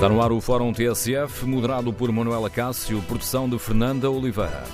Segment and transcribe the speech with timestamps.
[0.00, 4.64] Está no ar o Fórum TSF, moderado por Manuela Cássio, produção de Fernanda Oliveira.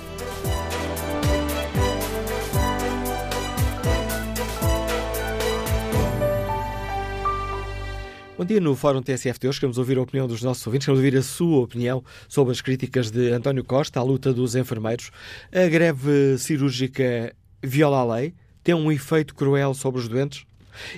[8.37, 11.03] Bom dia, no Fórum TSF de hoje queremos ouvir a opinião dos nossos ouvintes, queremos
[11.03, 15.11] ouvir a sua opinião sobre as críticas de António Costa à luta dos enfermeiros.
[15.51, 18.33] A greve cirúrgica viola a lei,
[18.63, 20.45] tem um efeito cruel sobre os doentes?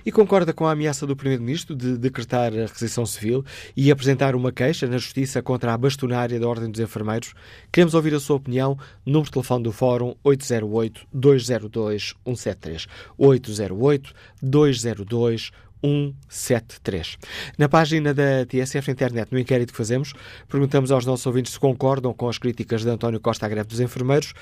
[0.05, 4.51] E concorda com a ameaça do Primeiro-Ministro de decretar a requisição civil e apresentar uma
[4.51, 7.33] queixa na Justiça contra a bastonária da Ordem dos Enfermeiros?
[7.71, 8.77] Queremos ouvir a sua opinião.
[9.05, 12.87] Número de telefone do Fórum 808-202-173.
[13.19, 15.51] 808-202-173.
[15.81, 17.17] 173.
[17.57, 20.13] Na página da TSF Internet, no inquérito que fazemos,
[20.47, 23.79] perguntamos aos nossos ouvintes se concordam com as críticas de António Costa à greve dos
[23.79, 24.33] enfermeiros.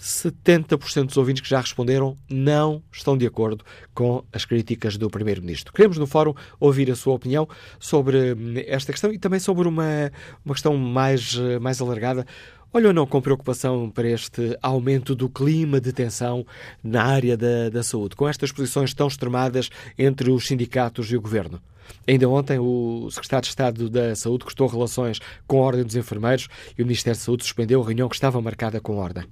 [0.00, 5.72] 70% dos ouvintes que já responderam não estão de acordo com as críticas do Primeiro-Ministro.
[5.74, 7.46] Queremos, no fórum, ouvir a sua opinião
[7.78, 10.10] sobre hum, esta questão e também sobre uma,
[10.42, 12.26] uma questão mais, mais alargada.
[12.72, 16.46] Olha ou não com preocupação para este aumento do clima de tensão
[16.84, 21.20] na área da, da saúde, com estas posições tão extremadas entre os sindicatos e o
[21.20, 21.60] governo?
[22.06, 25.18] Ainda ontem, o secretário de Estado da Saúde cortou relações
[25.48, 26.46] com a Ordem dos Enfermeiros
[26.78, 29.24] e o Ministério da Saúde suspendeu a reunião que estava marcada com a Ordem.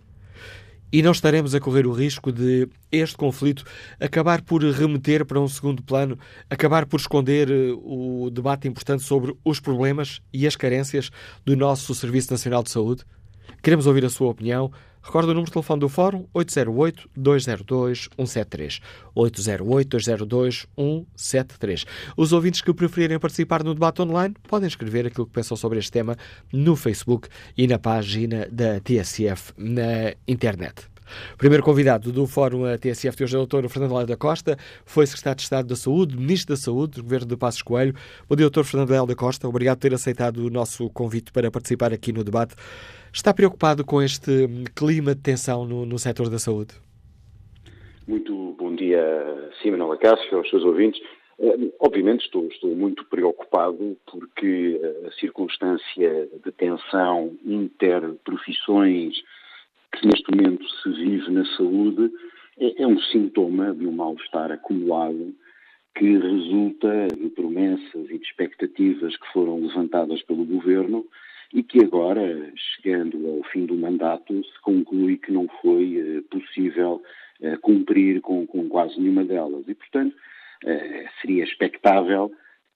[0.90, 3.62] E não estaremos a correr o risco de este conflito
[4.00, 6.18] acabar por remeter para um segundo plano,
[6.50, 11.10] acabar por esconder eh, o debate importante sobre os problemas e as carências
[11.44, 13.04] do nosso Serviço Nacional de Saúde?
[13.62, 14.72] Queremos ouvir a sua opinião.
[15.02, 18.80] Recordo o número de telefone do Fórum 808-202-173.
[19.16, 21.86] 808-202-173.
[22.16, 25.92] Os ouvintes que preferirem participar no debate online podem escrever aquilo que pensam sobre este
[25.92, 26.16] tema
[26.52, 30.90] no Facebook e na página da TSF na internet.
[31.36, 33.68] Primeiro convidado do Fórum TSF de hoje é o Dr.
[33.68, 37.26] Fernando Léo da Costa, foi Secretário de Estado da Saúde, Ministro da Saúde do Governo
[37.26, 37.94] de Passos Coelho.
[38.28, 38.64] Bom dia, Dr.
[38.64, 39.48] Fernando Léo da Costa.
[39.48, 42.54] Obrigado por ter aceitado o nosso convite para participar aqui no debate.
[43.12, 46.74] Está preocupado com este clima de tensão no, no setor da saúde?
[48.06, 51.00] Muito bom dia, Simão Acácio, aos seus ouvintes.
[51.38, 59.14] Uh, obviamente estou, estou, muito preocupado porque a circunstância de tensão interprofissões
[59.92, 62.10] que neste momento se vive na saúde
[62.58, 65.34] é, é um sintoma de um mal-estar acumulado
[65.94, 71.04] que resulta de promessas e de expectativas que foram levantadas pelo governo
[71.52, 77.02] e que agora, chegando ao fim do mandato, se conclui que não foi eh, possível
[77.40, 79.66] eh, cumprir com, com, quase nenhuma delas.
[79.66, 80.14] E, portanto,
[80.64, 82.30] eh, seria expectável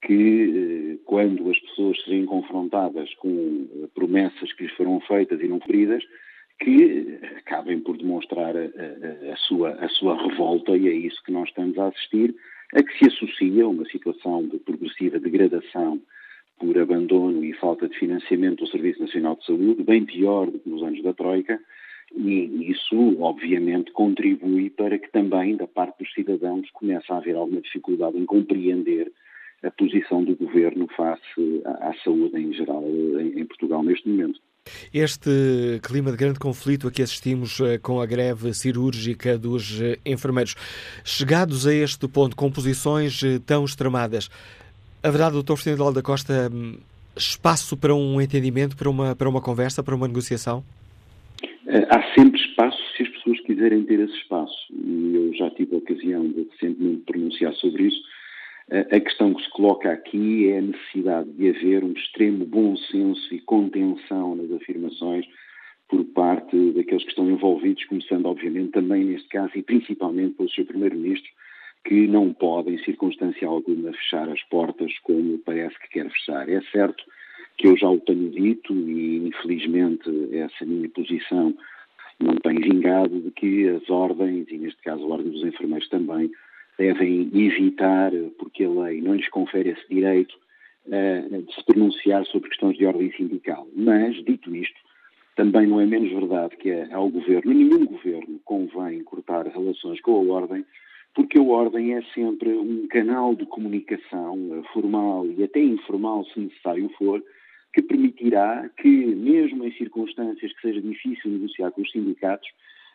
[0.05, 5.61] que, quando as pessoas se veem confrontadas com promessas que lhes foram feitas e não
[5.61, 6.03] cumpridas,
[6.61, 11.33] que acabem por demonstrar a, a, a, sua, a sua revolta, e é isso que
[11.33, 12.35] nós estamos a assistir,
[12.75, 16.01] a que se associa uma situação de progressiva degradação
[16.59, 20.69] por abandono e falta de financiamento do Serviço Nacional de Saúde, bem pior do que
[20.69, 21.61] nos anos da Troika,
[22.15, 27.61] e isso, obviamente, contribui para que também, da parte dos cidadãos, comece a haver alguma
[27.61, 29.11] dificuldade em compreender
[29.63, 34.41] a posição do governo face à, saúde em geral em, Portugal neste momento.
[34.93, 39.99] Este clima de grande conflito a que assistimos eh, com a greve cirúrgica dos eh,
[40.05, 40.55] enfermeiros,
[41.03, 44.29] chegados a este ponto, com posições eh, tão extremadas,
[45.03, 46.77] Haverá, doutor Fernando da Costa, hum,
[47.17, 50.63] espaço para um entendimento, para uma, para uma conversa, para uma negociação?
[51.91, 54.55] Há sempre espaço se as pessoas quiserem ter esse espaço.
[54.71, 58.01] E eu já tive a ocasião de recentemente pronunciar sobre isso.
[58.71, 63.35] A questão que se coloca aqui é a necessidade de haver um extremo bom senso
[63.35, 65.27] e contenção nas afirmações
[65.89, 70.65] por parte daqueles que estão envolvidos, começando, obviamente, também neste caso e principalmente pelo Sr.
[70.65, 71.31] Primeiro-Ministro,
[71.85, 76.49] que não pode, em circunstância alguma, fechar as portas como parece que quer fechar.
[76.49, 77.05] É certo
[77.59, 81.55] que eu já o tenho dito e, infelizmente, essa minha posição
[82.19, 86.31] não tem vingado de que as ordens, e neste caso a Ordem dos Enfermeiros também,
[86.79, 90.35] devem evitar, porque a lei não lhes confere esse direito,
[90.87, 93.67] uh, de se pronunciar sobre questões de ordem sindical.
[93.75, 94.81] Mas, dito isto,
[95.37, 100.35] também não é menos verdade que ao governo, nenhum governo convém cortar relações com a
[100.35, 100.65] ordem
[101.15, 106.41] porque a ordem é sempre um canal de comunicação eh, formal e até informal, se
[106.41, 107.23] necessário for,
[107.75, 112.49] que permitirá que, mesmo em circunstâncias que seja difícil negociar com os sindicatos,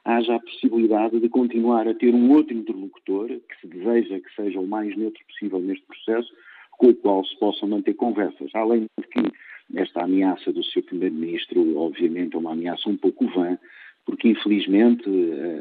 [0.06, 4.60] haja a possibilidade de continuar a ter um outro interlocutor, que se deseja que seja
[4.60, 6.32] o mais neutro possível neste processo,
[6.72, 8.50] com o qual se possam manter conversas.
[8.54, 9.32] Além de que
[9.76, 10.84] esta ameaça do Sr.
[10.84, 13.58] Primeiro-Ministro, obviamente, é uma ameaça um pouco vã,
[14.06, 15.04] porque infelizmente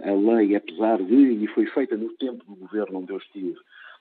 [0.05, 3.57] a lei, apesar de, e foi feita no tempo do governo onde eu estive,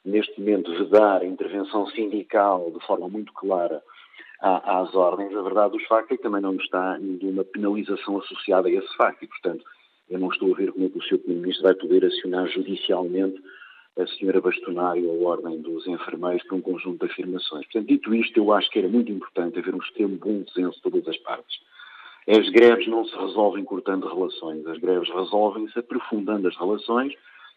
[0.05, 3.81] neste momento vedar a intervenção sindical de forma muito clara
[4.39, 8.71] às ordens, a verdade dos factos é que também não está nenhuma penalização associada a
[8.71, 9.65] esse facto e, portanto,
[10.09, 11.17] eu não estou a ver como é que o Sr.
[11.17, 13.41] Primeiro-Ministro vai poder acionar judicialmente
[13.97, 17.65] a senhora Bastonário ou a Ordem dos Enfermeiros por um conjunto de afirmações.
[17.65, 20.81] Portanto, dito isto, eu acho que era muito importante haver um extremo bom senso de
[20.81, 21.59] todas as partes.
[22.27, 27.13] As greves não se resolvem cortando relações, as greves resolvem-se aprofundando as relações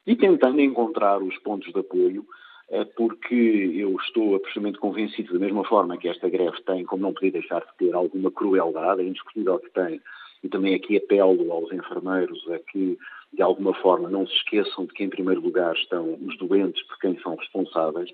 [0.06, 2.25] e tentando encontrar os pontos de apoio,
[2.71, 7.15] eh, porque eu estou absolutamente convencido, da mesma forma que esta greve tem, como não
[7.15, 10.01] podia deixar de ter, alguma crueldade, é indiscutível que tem,
[10.43, 12.99] e também aqui apelo aos enfermeiros a que,
[13.32, 16.99] de alguma forma, não se esqueçam de que, em primeiro lugar, estão os doentes por
[16.99, 18.11] quem são responsáveis.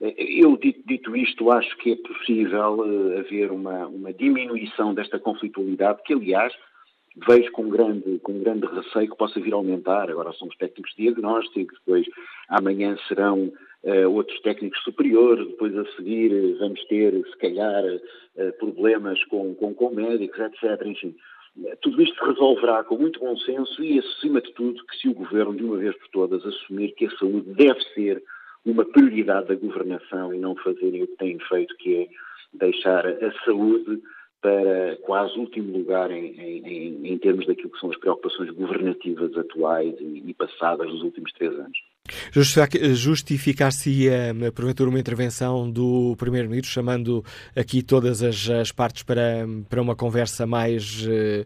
[0.00, 6.02] Eu, dito, dito isto, acho que é possível uh, haver uma, uma diminuição desta conflitualidade,
[6.04, 6.52] que, aliás,
[7.26, 10.10] vejo com grande, com grande receio que possa vir a aumentar.
[10.10, 12.06] Agora somos técnicos de diagnóstico, depois
[12.48, 13.52] amanhã serão
[13.82, 19.54] uh, outros técnicos superiores, depois a seguir uh, vamos ter, se calhar, uh, problemas com,
[19.54, 20.86] com, com médicos, etc.
[20.86, 21.14] Enfim,
[21.80, 25.56] tudo isto resolverá com muito bom senso e, acima de tudo, que se o Governo,
[25.56, 28.22] de uma vez por todas, assumir que a saúde deve ser
[28.64, 32.08] uma prioridade da governação e não fazerem o que têm feito, que é
[32.52, 34.02] deixar a saúde
[34.40, 39.94] para quase último lugar em, em, em, termos daquilo que são as preocupações governativas atuais
[40.00, 41.78] e, e passadas dos últimos três anos.
[42.32, 47.24] Justificar-se-ia, porventura, uma intervenção do Primeiro-Ministro, chamando
[47.54, 51.06] aqui todas as, as, partes para, para uma conversa mais.
[51.06, 51.44] Uh,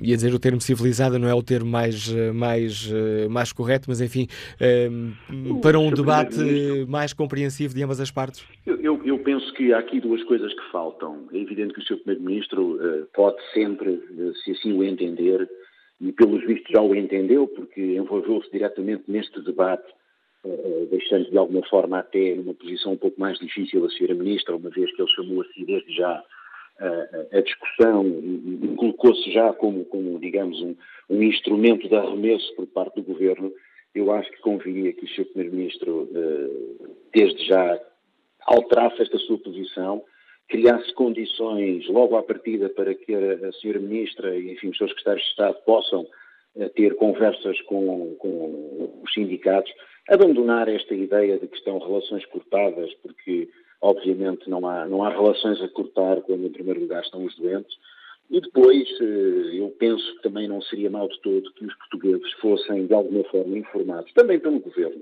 [0.00, 2.90] ia dizer o termo civilizada, não é o termo mais, mais,
[3.28, 4.26] mais correto, mas enfim,
[5.60, 6.38] para um debate
[6.88, 8.42] mais compreensivo de ambas as partes?
[8.64, 11.28] Eu, eu, eu, penso que há aqui duas coisas que faltam.
[11.34, 11.98] É evidente que o Sr.
[11.98, 12.78] Primeiro-Ministro
[13.12, 14.00] pode sempre,
[14.42, 15.46] se assim o entender,
[16.02, 19.88] e pelos vistos já o entendeu, porque envolveu-se diretamente neste debate,
[20.44, 24.12] uh, deixando de alguma forma até numa posição um pouco mais difícil a Sra.
[24.12, 26.18] Ministra, uma vez que ele chamou assim desde já
[26.80, 30.74] uh, a discussão e colocou-se já como, como digamos, um,
[31.08, 33.52] um, instrumento de arremesso por parte do Governo,
[33.94, 35.26] eu acho que convinha que o Sr.
[35.26, 36.08] Primeiro-Ministro,
[37.14, 37.78] desde já,
[38.46, 40.02] alterasse esta sua posição
[40.52, 44.90] criasse condições logo à partida para que a, a senhora Ministra e, enfim, os seus
[44.90, 49.72] secretários de Estado possam uh, ter conversas com, com, os sindicatos,
[50.10, 53.48] abandonar esta ideia de que estão relações cortadas, porque,
[53.80, 57.74] obviamente, não há, não há relações a cortar quando, em primeiro lugar, estão os doentes.
[58.30, 62.30] E depois, uh, eu penso que também não seria mal de todo que os portugueses
[62.42, 65.00] fossem, de alguma forma, informados, também pelo Governo,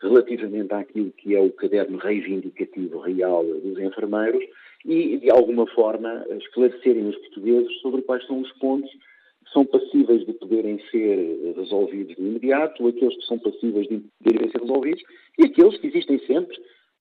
[0.00, 4.42] relativamente àquilo que é o caderno reivindicativo real dos enfermeiros
[4.84, 10.24] e, de alguma forma, esclarecerem os portugueses sobre quais são os pontos que são passíveis
[10.26, 15.02] de poderem ser resolvidos de imediato, aqueles que são passíveis de poderem ser resolvidos
[15.38, 16.56] e aqueles que existem sempre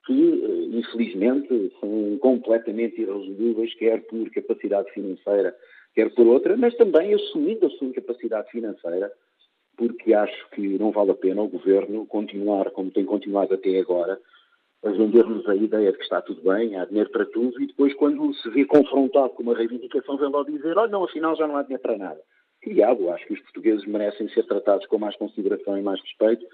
[0.05, 5.55] que, eh, infelizmente, são completamente irresolvíveis, quer por capacidade financeira,
[5.93, 9.11] quer por outra, mas também assumindo a sua incapacidade financeira,
[9.75, 14.19] porque acho que não vale a pena o Governo continuar como tem continuado até agora,
[14.85, 17.93] a vender-nos a ideia de que está tudo bem, há dinheiro para tudo, e depois,
[17.95, 21.57] quando se vê confrontado com uma reivindicação, vem logo dizer: olha, não, afinal já não
[21.57, 22.21] há dinheiro para nada.
[22.65, 26.45] Diabo, acho que os portugueses merecem ser tratados com mais consideração e mais respeito,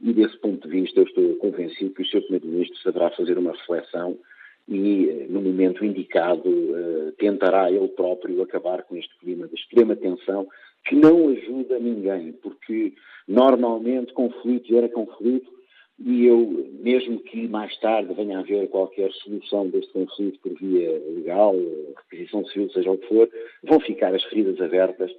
[0.00, 2.22] e desse ponto de vista, eu estou convencido que o Sr.
[2.22, 4.16] Primeiro-Ministro saberá fazer uma reflexão
[4.68, 9.94] e, eh, no momento indicado, eh, tentará ele próprio acabar com este clima de extrema
[9.96, 10.46] tensão
[10.86, 12.94] que não ajuda ninguém, porque
[13.28, 15.59] normalmente conflito gera conflito
[16.02, 20.98] e eu, mesmo que mais tarde venha a haver qualquer solução deste conflito por via
[21.14, 21.54] legal,
[22.10, 23.28] requisição civil, seja o que for,
[23.64, 25.10] vão ficar as feridas abertas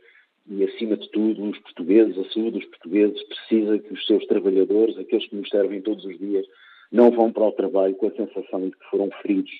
[0.49, 4.97] e, acima de tudo, os portugueses, a saúde dos portugueses precisa que os seus trabalhadores,
[4.97, 6.47] aqueles que nos servem todos os dias,
[6.91, 9.51] não vão para o trabalho com a sensação de que foram feridos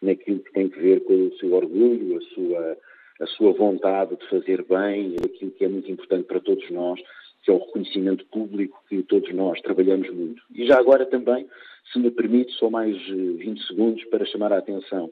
[0.00, 2.78] naquilo que tem que ver com o seu orgulho, a sua,
[3.20, 7.00] a sua vontade de fazer bem, aquilo que é muito importante para todos nós,
[7.42, 10.42] que é o reconhecimento público que todos nós trabalhamos muito.
[10.54, 11.46] E já agora também,
[11.92, 15.10] se me permite, só mais 20 eh, segundos para chamar a atenção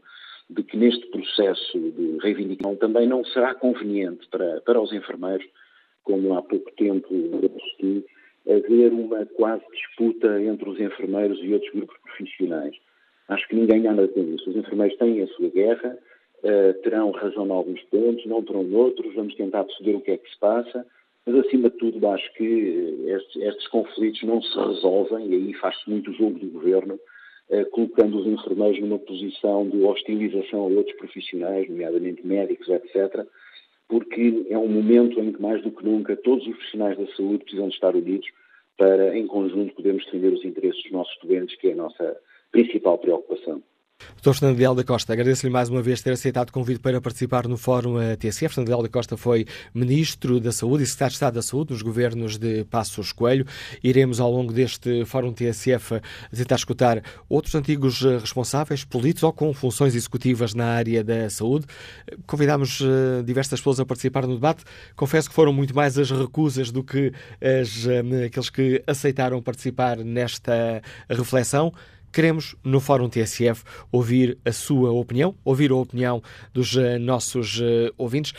[0.50, 5.46] de que neste processo de reivindicação também não será conveniente para, para os enfermeiros,
[6.04, 7.08] como há pouco tempo
[7.56, 8.04] assisti,
[8.48, 12.74] haver uma quase disputa entre os enfermeiros e outros grupos profissionais.
[13.28, 14.48] Acho que ninguém anda com isso.
[14.48, 15.98] Os enfermeiros têm a sua guerra,
[16.42, 20.16] uh, terão razão em alguns pontos, não terão noutros, vamos tentar perceber o que é
[20.16, 20.86] que se passa
[21.28, 25.88] mas, acima de tudo, acho que estes, estes conflitos não se resolvem, e aí faz-se
[25.88, 26.98] muito jogo do governo,
[27.50, 33.26] eh, colocando os enfermeiros numa posição de hostilização a outros profissionais, nomeadamente médicos, etc.,
[33.86, 37.44] porque é um momento em que, mais do que nunca, todos os profissionais da saúde
[37.44, 38.28] precisam de estar unidos
[38.78, 42.16] para, em conjunto, podermos defender os interesses dos nossos doentes, que é a nossa
[42.50, 43.62] principal preocupação.
[44.22, 44.34] Dr.
[44.34, 47.56] Fernando Leal da Costa, agradeço-lhe mais uma vez ter aceitado o convite para participar no
[47.56, 48.54] Fórum TSF.
[48.54, 51.82] Fernando Leal da Costa foi Ministro da Saúde e Secretário de Estado da Saúde nos
[51.82, 53.46] governos de Passos Coelho.
[53.82, 56.00] Iremos, ao longo deste Fórum TSF,
[56.34, 61.66] tentar escutar outros antigos responsáveis, políticos ou com funções executivas na área da saúde.
[62.26, 64.64] Convidámos eh, diversas pessoas a participar no debate.
[64.94, 69.98] Confesso que foram muito mais as recusas do que as, eh, aqueles que aceitaram participar
[69.98, 71.72] nesta reflexão.
[72.12, 73.62] Queremos, no Fórum TSF,
[73.92, 76.22] ouvir a sua opinião, ouvir a opinião
[76.52, 78.32] dos uh, nossos uh, ouvintes.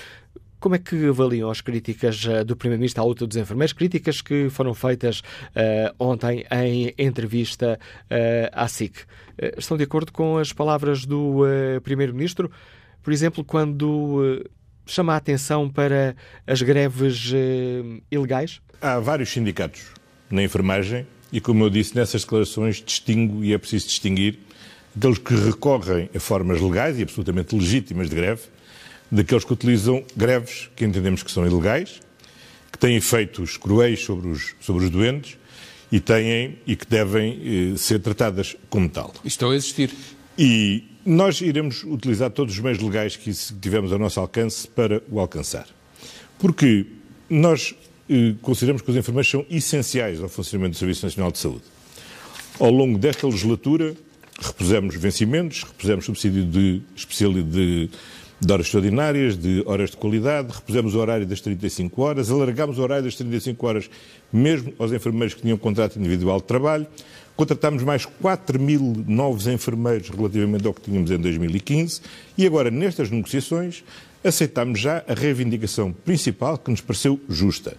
[0.59, 3.71] Como é que avaliam as críticas uh, do Primeiro-Ministro à luta dos enfermeiros?
[3.71, 5.21] Críticas que foram feitas
[5.97, 7.79] ontem em entrevista
[8.51, 9.05] à SIC.
[9.57, 11.43] estão de acordo com as palavras do
[11.81, 12.51] Primeiro-Ministro?
[13.01, 14.45] Por exemplo, quando
[14.85, 16.13] chama a atenção para
[16.45, 17.31] as greves
[18.11, 18.61] ilegais?
[18.81, 19.93] Há vários sindicatos
[20.29, 24.39] na enfermagem e, como eu disse nessas declarações, distingo e é preciso distinguir
[24.95, 28.41] aqueles que recorrem a formas legais e absolutamente legítimas de greve,
[29.11, 31.99] daqueles que utilizam greves que entendemos que são ilegais,
[32.71, 35.37] que têm efeitos cruéis sobre os, sobre os doentes
[35.91, 39.13] e têm e que devem eh, ser tratadas como tal.
[39.25, 39.91] Estão a existir.
[40.37, 45.19] E nós iremos utilizar todos os meios legais que tivemos ao nosso alcance para o
[45.19, 45.67] alcançar.
[46.37, 46.85] Porque
[47.29, 47.75] nós
[48.41, 51.63] consideramos que os enfermeiros são essenciais ao funcionamento do Serviço Nacional de Saúde.
[52.59, 53.95] Ao longo desta legislatura,
[54.41, 57.89] repusemos vencimentos, repusemos subsídio de, de,
[58.39, 62.81] de horas extraordinárias, de horas de qualidade, repusemos o horário das 35 horas, alargámos o
[62.81, 63.89] horário das 35 horas
[64.31, 66.87] mesmo aos enfermeiros que tinham contrato individual de trabalho,
[67.35, 72.01] contratámos mais 4 mil novos enfermeiros relativamente ao que tínhamos em 2015
[72.37, 73.83] e agora, nestas negociações,
[74.23, 77.77] aceitámos já a reivindicação principal que nos pareceu justa.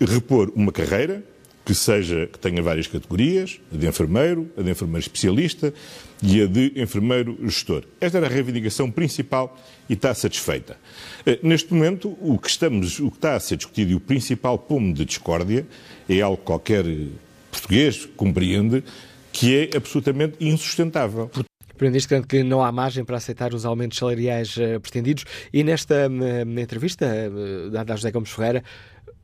[0.00, 1.22] Repor uma carreira
[1.66, 5.74] que seja que tenha várias categorias, a de enfermeiro, a de enfermeiro especialista
[6.22, 7.82] e a de enfermeiro gestor.
[8.00, 10.76] Esta era a reivindicação principal e está satisfeita.
[11.26, 14.56] Eh, neste momento, o que, estamos, o que está a ser discutido e o principal
[14.56, 15.66] pomo de discórdia
[16.08, 16.84] é algo que qualquer
[17.50, 18.84] português compreende,
[19.32, 21.28] que é absolutamente insustentável.
[21.76, 26.60] Primeiro-Ministro que não há margem para aceitar os aumentos salariais uh, pretendidos e nesta uh,
[26.60, 28.64] entrevista uh, dada a José Gomes Ferreira,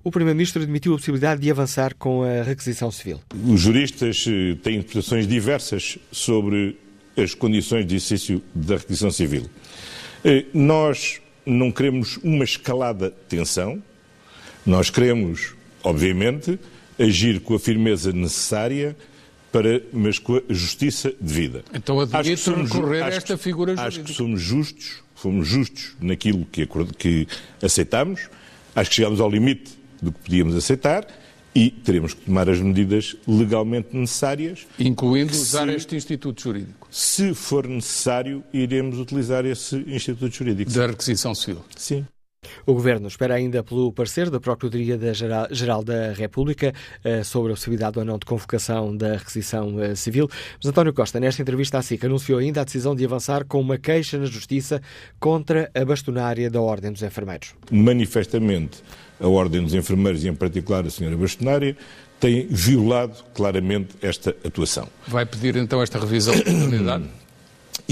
[0.05, 3.21] o Primeiro-Ministro admitiu a possibilidade de avançar com a requisição civil.
[3.47, 4.25] Os juristas
[4.63, 6.77] têm interpretações diversas sobre
[7.17, 9.49] as condições de exercício da requisição civil.
[10.53, 13.81] Nós não queremos uma escalada de tensão,
[14.67, 15.55] nós queremos,
[15.85, 16.59] obviamente,
[16.99, 18.97] agir com a firmeza necessária
[19.53, 21.63] para, mas com a justiça devida.
[21.75, 24.01] Então admite recorrer a esta figura jurídica.
[24.01, 26.67] Acho que somos justos, fomos justos naquilo que,
[26.99, 27.29] que
[27.63, 28.29] aceitamos,
[28.75, 31.07] acho que chegámos ao limite do que podíamos aceitar
[31.55, 34.67] e teremos que tomar as medidas legalmente necessárias.
[34.79, 36.89] Incluindo usar se, este Instituto Jurídico.
[36.91, 40.71] Se for necessário, iremos utilizar esse Instituto Jurídico.
[40.73, 41.63] Da requisição civil.
[41.77, 42.07] Sim.
[42.67, 46.73] O Governo espera ainda pelo parecer da Procuradoria-Geral da República
[47.03, 50.29] eh, sobre a possibilidade ou não de convocação da requisição eh, civil.
[50.57, 53.79] Mas António Costa, nesta entrevista à SIC, anunciou ainda a decisão de avançar com uma
[53.79, 54.81] queixa na Justiça
[55.19, 57.55] contra a bastonária da Ordem dos Enfermeiros.
[57.71, 58.83] Manifestamente,
[59.21, 61.77] a Ordem dos Enfermeiros, e em particular a senhora bastonária,
[62.21, 64.89] tem violado claramente esta atuação.
[65.09, 67.05] Vai pedir então esta revisão de oportunidade?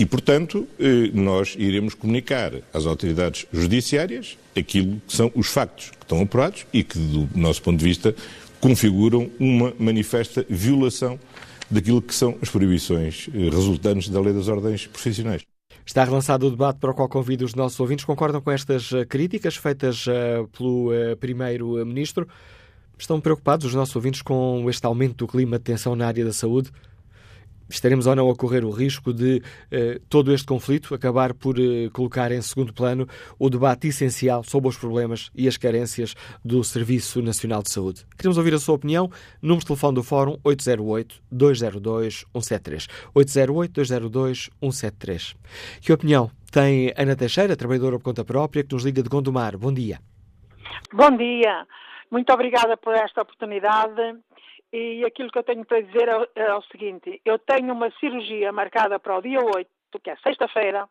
[0.00, 6.04] E, portanto, eh, nós iremos comunicar às autoridades judiciárias aquilo que são os factos que
[6.04, 8.14] estão apurados e que, do nosso ponto de vista,
[8.62, 11.20] configuram uma manifesta violação
[11.70, 15.42] daquilo que são as proibições eh, resultantes da Lei das Ordens Profissionais.
[15.84, 18.06] Está relançado o debate para o qual convido os nossos ouvintes.
[18.06, 20.06] Concordam com estas eh, críticas feitas
[20.56, 22.26] pelo Primeiro-Ministro?
[22.98, 26.32] Estão preocupados os nossos ouvintes com este aumento do clima de tensão na área da
[26.32, 26.70] saúde?
[27.74, 31.90] Estaremos ou não a correr o risco de eh, todo este conflito acabar por eh,
[31.92, 33.06] colocar em segundo plano
[33.38, 38.04] o debate essencial sobre os problemas e as carências do Serviço Nacional de Saúde.
[38.16, 39.08] Queremos ouvir a sua opinião.
[39.40, 42.88] Número de telefone do Fórum 808-202-173.
[43.14, 45.36] 808-202-173.
[45.80, 49.56] Que opinião tem Ana Teixeira, trabalhadora por conta própria, que nos liga de Gondomar?
[49.56, 50.00] Bom dia.
[50.92, 51.64] Bom dia.
[52.10, 54.18] Muito obrigada por esta oportunidade
[54.72, 58.52] e aquilo que eu tenho para dizer é, é, o seguinte: eu tenho uma cirurgia
[58.52, 59.68] marcada para o dia 8,
[60.02, 60.88] que é sexta-feira.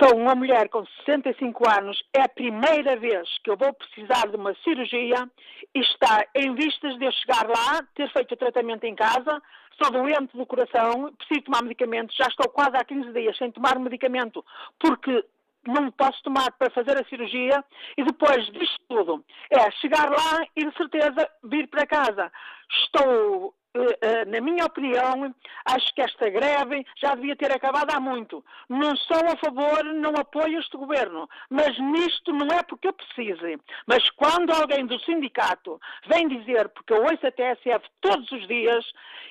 [0.00, 4.36] Sou uma mulher com 65 anos, é a primeira vez que eu vou precisar de
[4.36, 5.28] uma cirurgia
[5.74, 9.42] e está em vistas de eu chegar lá, ter feito o tratamento em casa.
[9.82, 13.78] Sou doente do coração, preciso tomar medicamentos, já estou quase há 15 dias sem tomar
[13.78, 14.44] medicamento
[14.78, 15.24] porque
[15.66, 17.64] não posso tomar para fazer a cirurgia
[17.96, 22.32] e depois disto tudo é chegar lá e de certeza vir para casa.
[22.70, 25.34] Estou eh, eh, na minha opinião,
[25.64, 28.44] acho que esta greve já devia ter acabado há muito.
[28.68, 33.60] Não sou a favor, não apoio este governo, mas nisto não é porque eu precise.
[33.86, 38.84] Mas quando alguém do sindicato vem dizer, porque eu ouço a TSF todos os dias,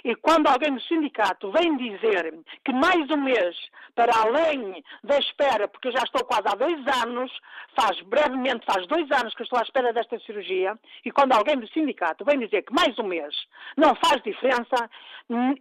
[0.04, 3.56] e quando alguém do sindicato vem dizer que mais um mês,
[3.96, 7.32] para além da espera, porque eu já estou quase há dois anos,
[7.76, 11.68] faz brevemente, faz dois anos que estou à espera desta cirurgia, e quando alguém do
[11.70, 13.27] sindicato vem dizer que mais um mês
[13.76, 14.90] não faz diferença,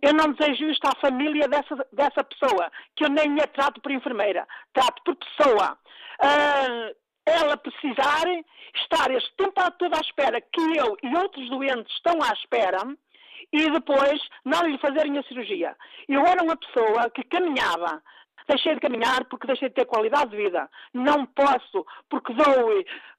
[0.02, 3.90] eu não desejo isto à família dessa, dessa pessoa, que eu nem a trato por
[3.90, 5.78] enfermeira, trato por pessoa.
[6.22, 6.96] Uh,
[7.26, 8.24] ela precisar
[8.74, 12.78] estar este tempo todo à espera que eu e outros doentes estão à espera
[13.52, 15.76] e depois não lhe fazerem a cirurgia.
[16.08, 18.02] Eu era uma pessoa que caminhava
[18.48, 20.68] deixei de caminhar porque deixei de ter qualidade de vida.
[20.94, 22.70] Não posso, porque dou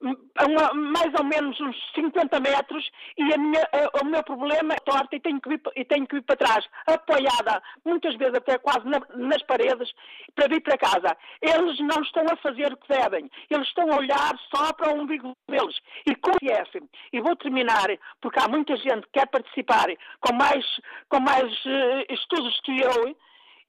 [0.01, 0.15] hum,
[0.48, 3.67] uma, mais ou menos uns 50 metros e minha,
[4.01, 6.65] o meu problema é torta e tenho, que vir, e tenho que vir para trás,
[6.88, 9.91] apoiada, muitas vezes até quase na, nas paredes,
[10.36, 11.17] para vir para casa.
[11.41, 13.29] Eles não estão a fazer o que devem.
[13.50, 15.75] Eles estão a olhar só para o umbigo deles.
[16.05, 17.88] E com o IF, e vou terminar,
[18.22, 19.88] porque há muita gente que quer participar
[20.19, 20.65] com mais,
[21.10, 23.15] com mais uh, estudos que eu,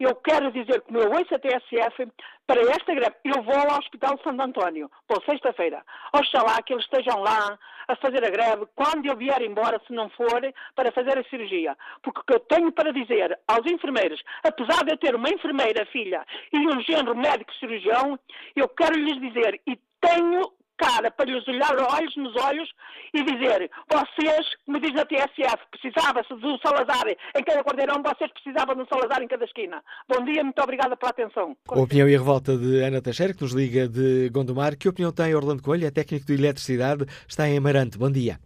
[0.04, 2.08] eu quero dizer que meu ouço a TSF,
[2.46, 5.84] para esta greve, eu vou ao Hospital Santo António, por sexta-feira.
[6.12, 10.08] Oxalá que eles estejam lá a fazer a greve quando eu vier embora, se não
[10.10, 10.40] for,
[10.74, 11.76] para fazer a cirurgia.
[12.02, 15.84] Porque o que eu tenho para dizer aos enfermeiros, apesar de eu ter uma enfermeira
[15.86, 18.18] filha e um género médico cirurgião,
[18.54, 22.70] eu quero lhes dizer, e tenho cara para lhes olhar olhos nos olhos
[23.12, 28.74] e dizer vocês, me diz na TSF, precisava-se do Salazar em cada quarteirão, vocês precisavam
[28.76, 29.82] de um Salazar em cada esquina.
[30.08, 31.56] Bom dia, muito obrigada pela atenção.
[31.68, 34.76] A opinião e a revolta de Ana Teixeira, que nos liga de Gondomar.
[34.78, 37.98] Que opinião tem Orlando Coelho, é técnico de eletricidade, está em Amarante.
[37.98, 38.38] Bom dia.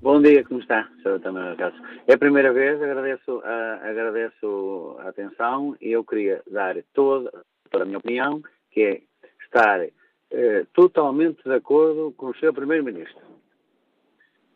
[0.00, 1.20] Bom dia, como está, Sr.
[1.20, 1.76] Também Caso?
[2.06, 7.32] É a primeira vez, agradeço a, agradeço a atenção e eu queria dar toda,
[7.70, 9.00] toda a minha opinião, que é
[9.44, 9.80] estar
[10.30, 12.52] eh, totalmente de acordo com o Sr.
[12.52, 13.36] Primeiro-Ministro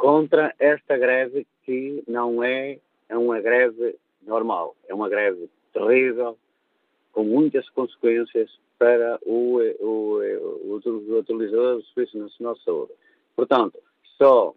[0.01, 6.39] contra esta greve que não é, é uma greve normal, é uma greve terrível,
[7.13, 12.93] com muitas consequências para o, o, o, o utilizador do Serviço Nacional de Saúde.
[13.37, 13.79] Portanto,
[14.17, 14.55] só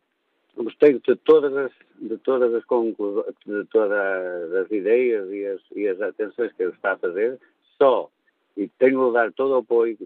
[0.56, 5.88] gostei de todas as, de todas as conclusões, de todas as ideias e as, e
[5.89, 7.38] as atenções que ele está a fazer,
[7.78, 8.10] só,
[8.56, 9.97] e tenho de dar todo o apoio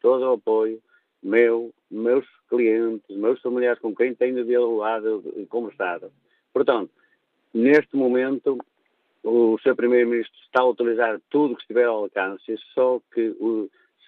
[0.00, 0.80] todo o apoio
[1.22, 6.10] meu, meus clientes, meus familiares com quem tenho dialogado e conversado.
[6.52, 6.90] Portanto,
[7.52, 8.58] neste momento,
[9.22, 9.76] o Sr.
[9.76, 13.34] Primeiro-Ministro está a utilizar tudo que estiver ao alcance, só que,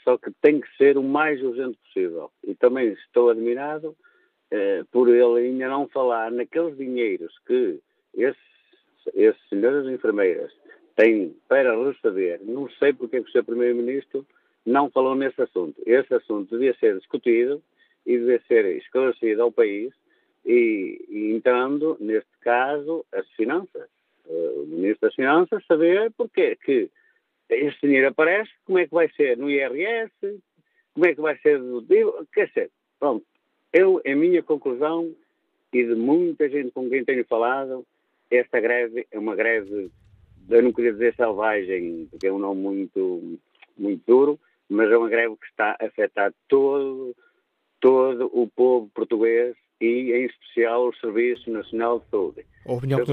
[0.04, 2.30] só que tem que ser o mais urgente possível.
[2.44, 3.94] E também estou admirado
[4.50, 7.78] eh, por ele ainda não falar naqueles dinheiros que
[8.14, 8.36] esses,
[9.14, 10.52] esses senhores enfermeiras
[10.96, 12.40] têm para receber.
[12.42, 13.44] Não sei porque é que o Sr.
[13.44, 14.26] Primeiro-Ministro
[14.64, 15.80] não falou nesse assunto.
[15.86, 17.62] Esse assunto devia ser discutido
[18.06, 19.92] e devia ser esclarecido ao país
[20.44, 23.88] e, e entrando, neste caso, as finanças.
[24.26, 26.90] Uh, o Ministro das Finanças saber porque que
[27.48, 30.12] esse dinheiro aparece, como é que vai ser no IRS,
[30.94, 31.84] como é que vai ser do
[32.32, 33.24] quer dizer, pronto,
[33.72, 35.14] eu, a minha conclusão
[35.72, 37.84] e de muita gente com quem tenho falado,
[38.30, 39.90] esta greve é uma greve,
[40.48, 43.38] eu não queria dizer selvagem, porque é um nome muito,
[43.76, 44.38] muito duro,
[44.72, 47.14] mas é uma greve que está a afetar todo,
[47.80, 52.46] todo o povo português e, em especial, o Serviço Nacional de Saúde.
[52.66, 53.12] A opinião que.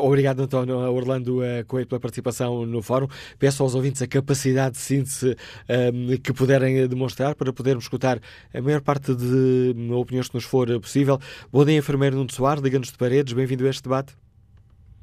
[0.00, 3.08] Obrigado, António Orlando eh, Coelho, pela participação no fórum.
[3.38, 5.36] Peço aos ouvintes a capacidade de síntese
[5.68, 8.18] um, ehm, que puderem demonstrar para podermos escutar
[8.54, 11.18] a maior parte de opiniões que nos for possível.
[11.52, 13.34] Bom dia, enfermeiro Nuno Soares, Liga-nos de Paredes.
[13.34, 14.16] Bem-vindo a este debate.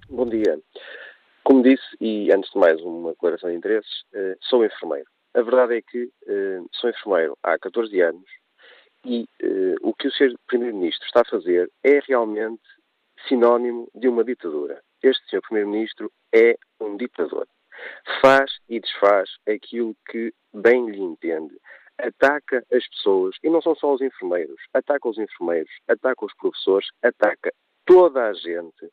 [0.10, 0.60] Bom dia.
[1.44, 5.06] Como disse, e antes de mais uma declaração de interesses, uh, sou enfermeiro.
[5.36, 8.30] A verdade é que uh, sou enfermeiro há 14 anos
[9.06, 10.36] e uh, o que o Sr.
[10.48, 12.62] Primeiro-Ministro está a fazer é realmente
[13.28, 14.82] sinónimo de uma ditadura.
[15.02, 15.42] Este Sr.
[15.42, 17.48] Primeiro-Ministro é um ditador.
[18.22, 21.56] Faz e desfaz aquilo que bem lhe entende.
[21.98, 26.88] Ataca as pessoas, e não são só os enfermeiros, ataca os enfermeiros, ataca os professores,
[27.02, 27.52] ataca
[27.86, 28.90] toda a gente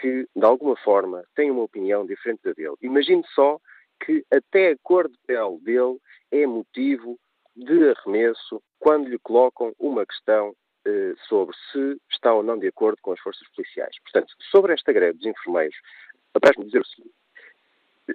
[0.00, 2.74] que, de alguma forma, tem uma opinião diferente da dele.
[2.82, 3.58] Imagine só
[4.04, 5.98] que até a cor de pele dele
[6.30, 7.18] é motivo
[7.56, 10.54] de arremesso quando lhe colocam uma questão
[10.86, 13.96] eh, sobre se está ou não de acordo com as forças policiais.
[14.02, 15.76] Portanto, sobre esta greve dos enfermeiros,
[16.34, 17.14] apetece-me dizer o seguinte.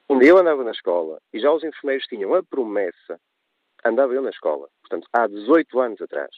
[0.08, 3.20] Onde eu andava na escola e já os enfermeiros tinham a promessa,
[3.84, 6.30] andava eu na escola, portanto, há 18 anos atrás,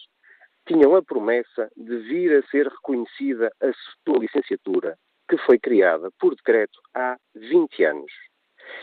[0.65, 3.71] tinham a promessa de vir a ser reconhecida a
[4.05, 8.11] sua licenciatura que foi criada por decreto há 20 anos.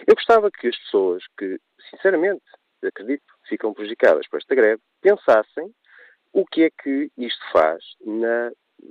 [0.06, 1.58] Eu gostava que as pessoas que,
[1.90, 2.44] sinceramente,
[2.84, 5.74] acredito, ficam prejudicadas por esta greve, pensassem
[6.32, 8.50] o que é que isto faz na,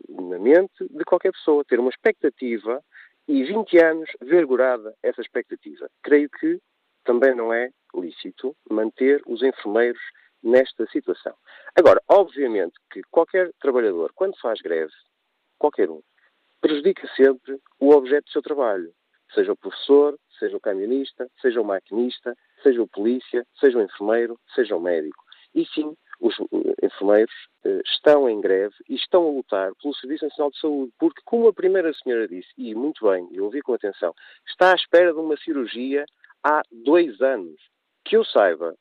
[0.10, 2.84] na mente de qualquer pessoa, ter uma expectativa
[3.28, 5.89] e 20 anos vergurada essa expectativa.
[6.04, 6.60] Creio que
[7.04, 10.02] também não é lícito manter os enfermeiros
[10.43, 11.36] nesta situação.
[11.76, 14.93] Agora, obviamente que qualquer trabalhador, quando faz greve,
[15.58, 16.02] qualquer um,
[16.62, 18.91] prejudica sempre o objeto do seu trabalho.
[19.34, 24.39] Seja o professor, seja o camionista, seja o maquinista, seja o polícia, seja o enfermeiro,
[24.54, 25.23] seja o médico.
[25.54, 27.34] E sim, os eh, enfermeiros
[27.65, 31.47] eh, estão em greve e estão a lutar pelo Serviço Nacional de Saúde, porque, como
[31.47, 34.13] a primeira senhora disse, e muito bem, eu ouvi com atenção,
[34.47, 36.06] está à espera de uma cirurgia
[36.43, 37.60] há dois anos.
[38.06, 38.76] Que eu saiba,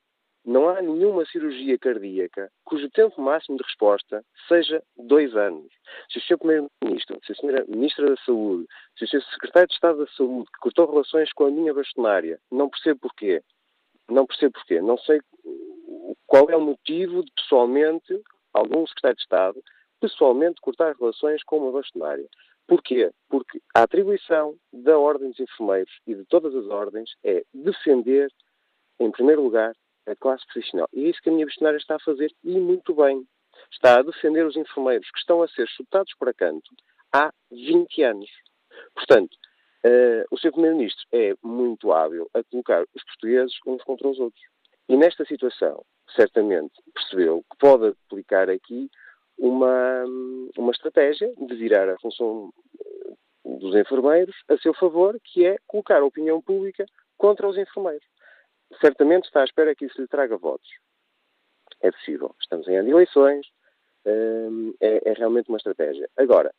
[0.46, 5.72] não há nenhuma cirurgia cardíaca cujo tempo máximo de resposta seja dois anos.
[6.08, 6.38] Se o Sr.
[6.38, 7.64] Primeiro-Ministro, se a Sra.
[7.66, 9.22] Ministra da Saúde, se o Sr.
[9.32, 13.42] Secretário de Estado da Saúde, que cortou relações com a minha bastonária, não percebo porquê.
[14.08, 14.80] Não percebo porquê.
[14.80, 15.20] Não sei
[16.28, 18.22] qual é o motivo de, pessoalmente,
[18.54, 19.62] algum Secretário de Estado,
[20.00, 22.28] pessoalmente cortar relações com uma bastonária.
[22.68, 23.10] Porquê?
[23.28, 28.30] Porque a atribuição da Ordem dos Enfermeiros e de todas as ordens é defender,
[29.00, 29.74] em primeiro lugar,
[30.06, 30.88] a classe profissional.
[30.92, 33.26] E é isso que a minha missionária está a fazer, e muito bem.
[33.72, 36.74] Está a defender os enfermeiros que estão a ser chutados para canto
[37.12, 38.30] há 20 anos.
[38.94, 39.34] Portanto,
[39.84, 40.52] uh, o Sr.
[40.52, 44.42] Primeiro-Ministro é muito hábil a colocar os portugueses uns contra os outros.
[44.88, 48.88] E nesta situação, certamente percebeu que pode aplicar aqui
[49.38, 50.04] uma,
[50.56, 56.00] uma estratégia de virar a função eh, dos enfermeiros a seu favor, que é colocar
[56.00, 56.86] a opinião pública
[57.18, 58.06] contra os enfermeiros
[58.80, 60.68] certamente está à espera que isso lhe traga votos.
[61.80, 62.34] É possível.
[62.40, 63.46] Estamos em ano de eleições,
[64.04, 66.08] hum, é, é, realmente uma estratégia.
[66.16, 66.52] Agora,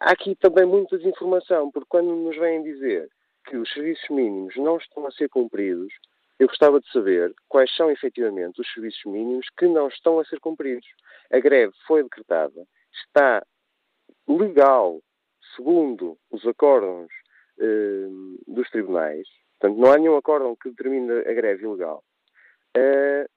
[0.00, 3.08] há aqui também muita desinformação, porque quando nos vêm dizer
[3.46, 5.92] que os serviços mínimos não estão a ser cumpridos,
[6.38, 10.40] eu gostava de saber quais são efetivamente os serviços mínimos que não estão a ser
[10.40, 10.86] cumpridos.
[11.30, 13.44] A greve foi decretada, está
[14.26, 15.00] legal,
[15.54, 17.12] segundo os acórdãos
[17.58, 18.08] eh,
[18.46, 19.28] dos tribunais,
[19.60, 22.02] Portanto, não há nenhum acórdão que determine a greve ilegal.
[22.76, 23.28] Uh,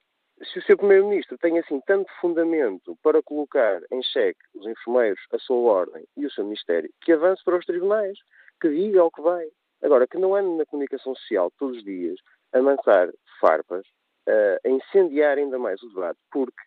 [0.44, 5.38] se o seu Primeiro-Ministro tem assim tanto fundamento para colocar em xeque os enfermeiros, a
[5.38, 8.18] sua ordem e o seu Ministério, que avance para os tribunais,
[8.60, 9.46] que diga ao que vai.
[9.82, 12.18] Agora, que não ande na comunicação social todos os dias
[12.52, 13.10] a lançar
[13.40, 13.86] farpas,
[14.28, 16.62] uh, a incendiar ainda mais o debate, porque,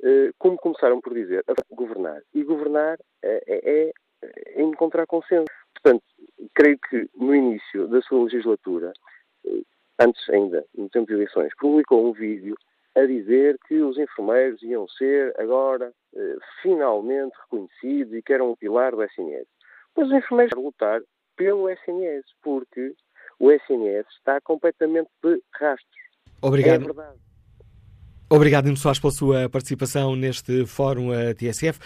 [0.00, 2.20] uh, como começaram por dizer, governar.
[2.34, 3.92] E governar é, é
[4.56, 5.65] encontrar consenso.
[5.82, 6.04] Portanto,
[6.54, 8.92] creio que no início da sua legislatura,
[9.46, 9.62] eh,
[9.98, 12.56] antes ainda, no tempo de eleições, publicou um vídeo
[12.94, 18.56] a dizer que os enfermeiros iam ser agora eh, finalmente reconhecidos e que eram um
[18.56, 19.46] pilar do SNS.
[19.96, 21.02] Mas os enfermeiros vão lutar
[21.36, 22.94] pelo SNS, porque
[23.38, 26.06] o SNS está completamente de rastros.
[26.40, 26.90] Obrigado.
[27.00, 27.25] É.
[28.28, 31.78] Obrigado, Nuno Soares, pela sua participação neste Fórum TSF.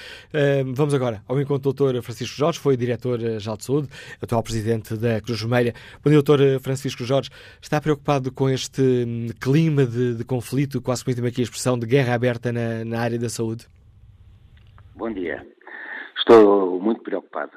[0.73, 2.01] Vamos agora ao encontro do Dr.
[2.01, 3.89] Francisco Jorge, foi diretor-geral de saúde,
[4.23, 5.75] atual presidente da Cruz Vermelha.
[6.03, 6.59] Bom dia, Dr.
[6.63, 7.29] Francisco Jorge.
[7.61, 11.87] Está preocupado com este hum, clima de, de conflito, quase permite-me aqui a expressão, de
[11.87, 13.67] guerra aberta na, na área da saúde?
[14.95, 15.47] Bom dia.
[16.17, 17.53] Estou muito preocupado.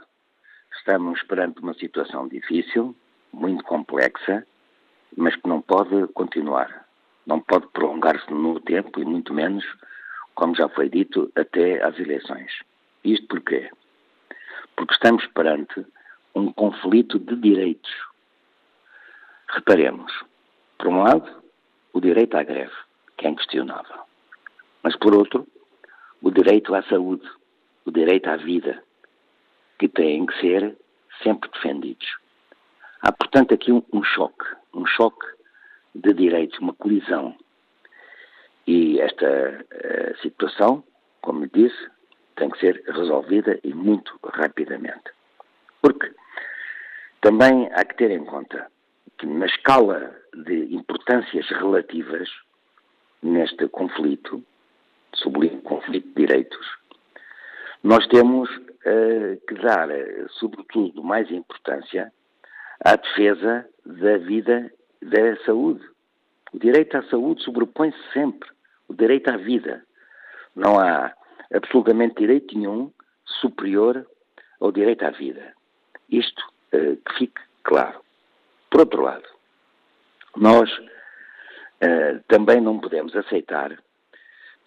[0.77, 2.93] Estamos perante uma situação difícil,
[3.31, 4.45] muito complexa,
[5.15, 6.82] mas que não pode continuar
[7.25, 9.65] não pode prolongar-se no tempo e muito menos,
[10.35, 12.51] como já foi dito, até às eleições.
[13.03, 13.69] Isto porquê?
[14.75, 15.85] Porque estamos perante
[16.35, 17.91] um conflito de direitos.
[19.49, 20.11] Reparemos,
[20.77, 21.43] por um lado,
[21.93, 22.73] o direito à greve,
[23.17, 24.01] que é inquestionável.
[24.81, 25.47] Mas por outro,
[26.21, 27.29] o direito à saúde,
[27.85, 28.83] o direito à vida,
[29.77, 30.75] que têm que ser
[31.21, 32.17] sempre defendidos.
[33.01, 35.25] Há, portanto, aqui um, um choque, um choque
[35.95, 37.35] de direitos, uma colisão.
[38.65, 40.83] E esta uh, situação,
[41.21, 41.87] como disse,
[42.35, 45.11] tem que ser resolvida e muito rapidamente.
[45.81, 46.11] Porque
[47.21, 48.67] também há que ter em conta
[49.17, 52.29] que na escala de importâncias relativas
[53.21, 54.43] neste conflito,
[55.13, 56.77] sublinho conflito de direitos,
[57.83, 59.89] nós temos uh, que dar,
[60.39, 62.11] sobretudo, mais importância
[62.83, 64.71] à defesa da vida
[65.05, 65.83] da saúde.
[66.53, 68.49] O direito à saúde sobrepõe-se sempre
[68.87, 69.83] o direito à vida.
[70.55, 71.13] Não há
[71.53, 72.91] absolutamente direito nenhum
[73.25, 74.05] superior
[74.59, 75.53] ao direito à vida.
[76.09, 77.99] Isto uh, que fique claro.
[78.69, 79.25] Por outro lado,
[80.35, 83.77] nós uh, também não podemos aceitar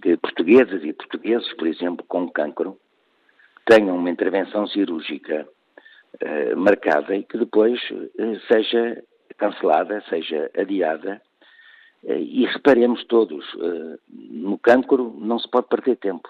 [0.03, 2.79] que portuguesas e portugueses, por exemplo, com cancro,
[3.65, 5.47] tenham uma intervenção cirúrgica
[6.23, 9.03] uh, marcada e que depois uh, seja
[9.39, 11.21] cancelada, seja adiada.
[12.05, 13.45] e reparemos todos,
[14.17, 16.29] no cancro não se pode perder tempo.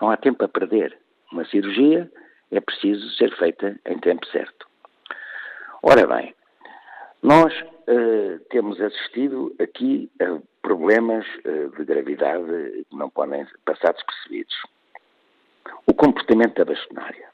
[0.00, 0.96] Não há tempo a perder.
[1.32, 2.10] Uma cirurgia
[2.50, 4.66] é preciso ser feita em tempo certo.
[5.82, 6.34] Ora bem,
[7.22, 11.24] nós uh, temos assistido aqui a problemas
[11.76, 14.54] de gravidade que não podem passar despercebidos.
[15.86, 17.28] O comportamento da bastonária.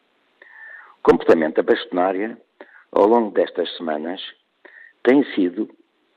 [1.00, 2.38] O comportamento da bastonária,
[2.92, 4.20] ao longo destas semanas,
[5.04, 5.70] tem sido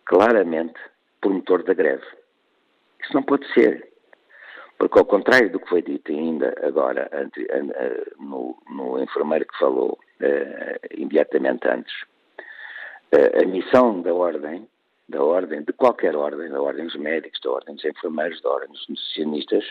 [0.06, 0.80] claramente
[1.22, 2.06] promotor da greve.
[3.04, 3.88] Isso não pode ser.
[4.80, 7.10] Porque, ao contrário do que foi dito ainda agora
[8.20, 11.94] no, no enfermeiro que falou uh, imediatamente antes,
[13.14, 14.68] uh, a missão da ordem,
[15.10, 18.70] da ordem, de qualquer ordem, da ordem dos médicos, da ordem dos enfermeiros, da ordem
[18.70, 19.66] dos nutricionistas,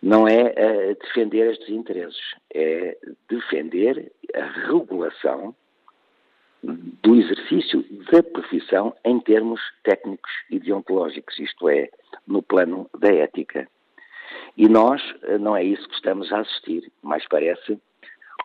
[0.00, 2.96] não é uh, defender estes interesses, é
[3.28, 5.54] defender a regulação
[6.62, 11.90] do exercício da profissão em termos técnicos e deontológicos, isto é,
[12.26, 13.68] no plano da ética.
[14.56, 17.78] E nós eh, não é isso que estamos a assistir, mas parece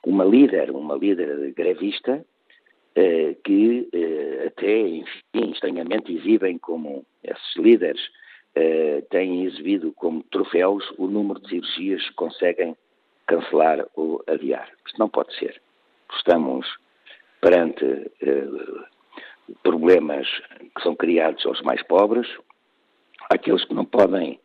[0.06, 2.26] uma líder, uma líder grevista
[2.96, 8.02] eh, que eh, até, enfim, estranhamente exibem como esses líderes
[9.12, 12.76] têm exibido como troféus o número de cirurgias que conseguem
[13.28, 14.72] cancelar ou adiar.
[14.84, 15.62] Isto não pode ser.
[16.12, 16.66] Estamos
[17.42, 17.86] perante
[18.22, 18.48] eh,
[19.64, 20.28] problemas
[20.76, 22.28] que são criados aos mais pobres,
[23.30, 24.40] aqueles que não podem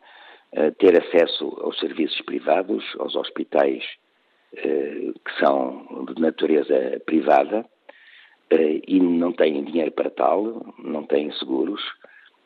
[0.77, 3.83] ter acesso aos serviços privados, aos hospitais
[4.55, 7.65] eh, que são de natureza privada
[8.51, 11.81] eh, e não têm dinheiro para tal, não têm seguros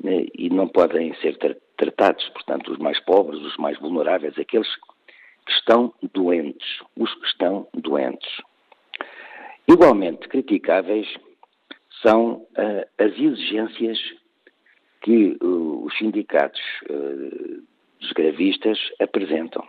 [0.06, 1.38] eh, e não podem ser
[1.76, 4.74] tratados, portanto, os mais pobres, os mais vulneráveis, aqueles
[5.46, 8.42] que estão doentes, os que estão doentes.
[9.70, 11.08] Igualmente criticáveis
[12.02, 12.48] são
[12.98, 14.00] as exigências
[15.02, 16.62] que os sindicatos
[18.00, 19.64] dos gravistas apresentam.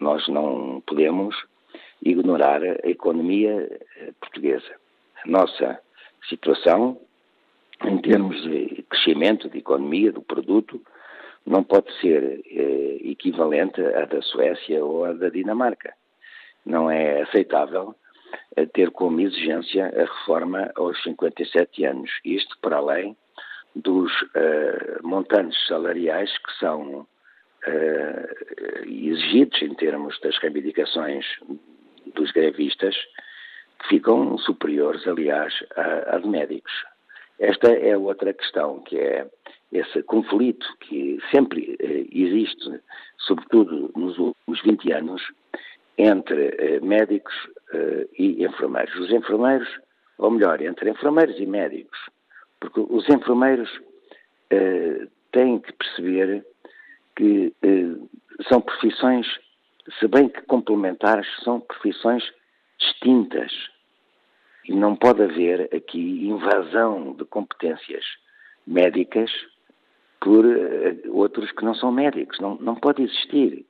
[0.00, 1.34] Nós não podemos
[2.02, 3.68] ignorar a economia
[4.20, 4.72] portuguesa.
[5.24, 5.80] A nossa
[6.28, 6.98] situação,
[7.84, 10.80] em termos de crescimento de economia, do produto,
[11.44, 12.40] não pode ser
[13.04, 15.92] equivalente à da Suécia ou à da Dinamarca.
[16.64, 17.94] Não é aceitável
[18.56, 22.10] eh, ter como exigência a reforma aos 57 anos.
[22.24, 23.16] Isto para além
[23.74, 31.24] dos uh, montantes salariais que são uh, exigidos em termos das reivindicações
[32.14, 32.96] dos grevistas,
[33.80, 36.72] que ficam superiores, aliás, à de médicos.
[37.38, 39.26] Esta é outra questão, que é
[39.72, 42.80] esse conflito que sempre eh, existe,
[43.18, 45.22] sobretudo nos últimos 20 anos,
[45.96, 47.34] entre médicos
[48.18, 48.94] e enfermeiros.
[48.96, 49.68] Os enfermeiros,
[50.18, 51.98] ou melhor, entre enfermeiros e médicos,
[52.58, 53.70] porque os enfermeiros
[54.50, 56.44] eh, têm que perceber
[57.16, 57.94] que eh,
[58.48, 59.26] são profissões,
[59.98, 62.24] se bem que complementares, são profissões
[62.78, 63.52] distintas.
[64.66, 68.04] E não pode haver aqui invasão de competências
[68.66, 69.30] médicas
[70.20, 70.44] por
[71.08, 72.38] outros que não são médicos.
[72.40, 73.64] Não, não pode existir.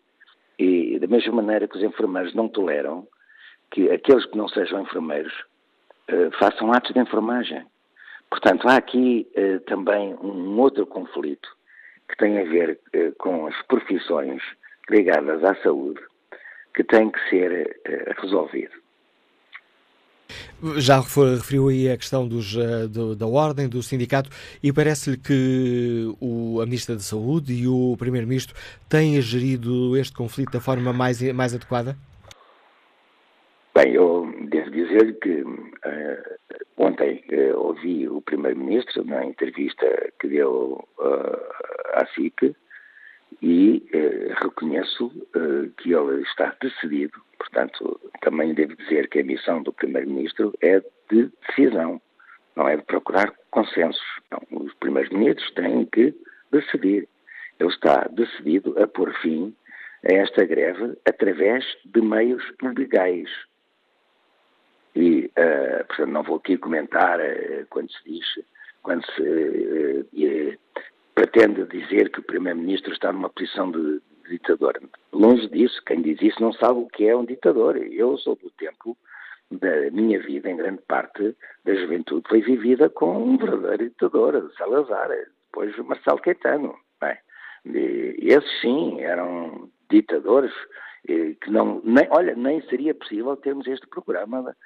[0.59, 3.07] E da mesma maneira que os enfermeiros não toleram
[3.71, 5.33] que aqueles que não sejam enfermeiros
[6.11, 7.65] uh, façam atos de enfermagem.
[8.29, 11.49] Portanto, há aqui uh, também um outro conflito
[12.09, 14.43] que tem a ver uh, com as profissões
[14.89, 16.01] ligadas à saúde
[16.75, 17.81] que tem que ser
[18.21, 18.73] resolvido.
[20.77, 22.55] Já referiu aí a questão dos,
[22.89, 24.31] do, da ordem, do sindicato,
[24.63, 28.55] e parece-lhe que o, a Ministra da Saúde e o Primeiro-Ministro
[28.89, 31.97] têm gerido este conflito da forma mais, mais adequada?
[33.83, 39.87] Bem, eu devo dizer que uh, ontem uh, ouvi o Primeiro-Ministro na entrevista
[40.21, 40.87] que deu
[41.95, 42.55] à SIC
[43.41, 43.83] e
[44.43, 45.11] reconheço
[45.79, 51.31] que ele está decidido Portanto, também devo dizer que a missão do Primeiro-Ministro é de
[51.49, 52.01] decisão,
[52.55, 54.05] não é de procurar consensos.
[54.31, 56.15] Não, os Primeiros-Ministros têm que
[56.53, 57.09] decidir.
[57.59, 59.57] Ele está decidido a pôr fim
[60.05, 63.31] a esta greve através de meios legais.
[64.95, 68.27] E, uh, portanto, não vou aqui comentar uh, quando se diz,
[68.83, 70.59] quando se uh,
[71.15, 74.81] pretende dizer que o Primeiro-Ministro está numa posição de ditador.
[75.13, 77.77] Longe disso, quem diz isso não sabe o que é um ditador.
[77.77, 78.97] Eu sou do tempo
[79.51, 85.09] da minha vida, em grande parte da juventude, foi vivida com um verdadeiro ditador, Salazar,
[85.47, 86.77] depois Marcelo Caetano.
[87.01, 87.17] Bem,
[87.65, 90.53] e esses sim eram ditadores
[91.41, 94.57] que não, nem, olha, nem seria possível termos este programa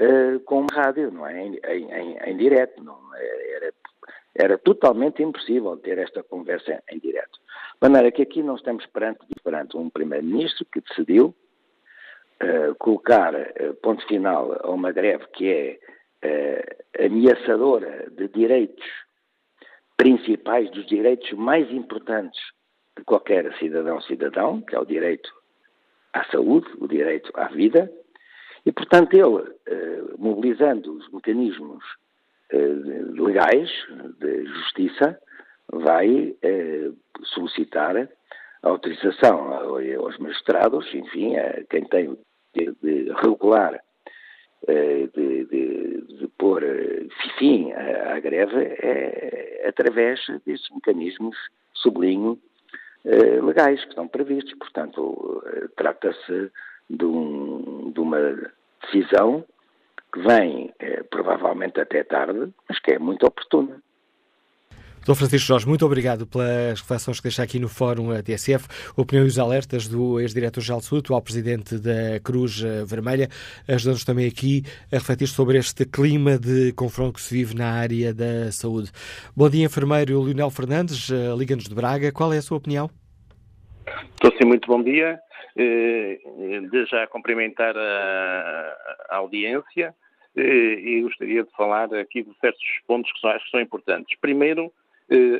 [0.00, 1.46] uh, com rádio, não é?
[1.46, 3.54] Em, em, em direto, não é?
[3.56, 3.74] era,
[4.34, 7.38] era totalmente impossível ter esta conversa em direto.
[7.82, 11.34] De maneira que aqui não estamos perante, perante um primeiro-ministro que decidiu
[12.42, 15.78] uh, colocar uh, ponto final a uma greve que é
[17.04, 18.82] ameaçadora de direitos
[19.94, 22.40] principais, dos direitos mais importantes
[22.96, 25.30] de qualquer cidadão cidadão, que é o direito
[26.14, 27.90] à saúde, o direito à vida,
[28.64, 31.84] e, portanto, ele, eh, mobilizando os mecanismos
[32.50, 32.72] eh,
[33.12, 33.70] legais
[34.18, 35.18] de justiça,
[35.70, 36.90] vai eh,
[37.24, 38.08] solicitar
[38.62, 42.16] autorização aos magistrados, enfim, a quem tem
[42.54, 43.78] de, regular,
[44.66, 45.44] de, de,
[46.00, 46.62] de, pôr
[47.36, 51.36] fim à greve, é, através desses mecanismos,
[51.74, 52.38] sublinho,
[53.04, 54.54] legais que estão previstos.
[54.54, 55.42] Portanto,
[55.76, 56.50] trata-se
[56.88, 58.18] de, um, de uma
[58.82, 59.44] decisão
[60.12, 63.82] que vem eh, provavelmente até tarde, mas que é muito oportuna.
[65.04, 65.16] Dr.
[65.16, 69.38] Francisco Jorge, muito obrigado pelas reflexões que deixa aqui no Fórum TSF, opinião e os
[69.38, 73.28] alertas do ex-diretor-geral Saúde, atual presidente da Cruz Vermelha,
[73.68, 78.14] ajudando-nos também aqui a refletir sobre este clima de confronto que se vive na área
[78.14, 78.90] da saúde.
[79.36, 82.10] Bom dia, enfermeiro Leonel Fernandes, eh, Liga-nos de Braga.
[82.10, 82.88] Qual é a sua opinião?
[84.14, 85.18] Estou sim, muito bom dia.
[85.56, 86.18] Eh,
[86.72, 89.94] de já cumprimentar a, audiência
[90.34, 94.18] eh, e gostaria de falar aqui de certos pontos que acho que são importantes.
[94.18, 94.72] Primeiro,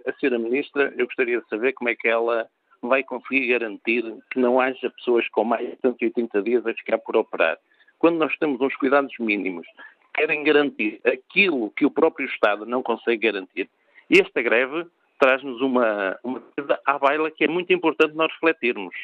[0.06, 2.48] a senhora Ministra, eu gostaria de saber como é que ela
[2.82, 7.16] vai conseguir garantir que não haja pessoas com mais de 180 dias a ficar por
[7.16, 7.58] operar.
[7.98, 9.66] Quando nós temos uns cuidados mínimos,
[10.14, 13.68] querem garantir aquilo que o próprio Estado não consegue garantir.
[14.10, 14.86] E esta greve
[15.18, 18.94] traz-nos uma, uma coisa à baila que é muito importante nós refletirmos.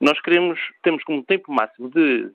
[0.00, 2.30] Nós queremos, temos como tempo máximo de,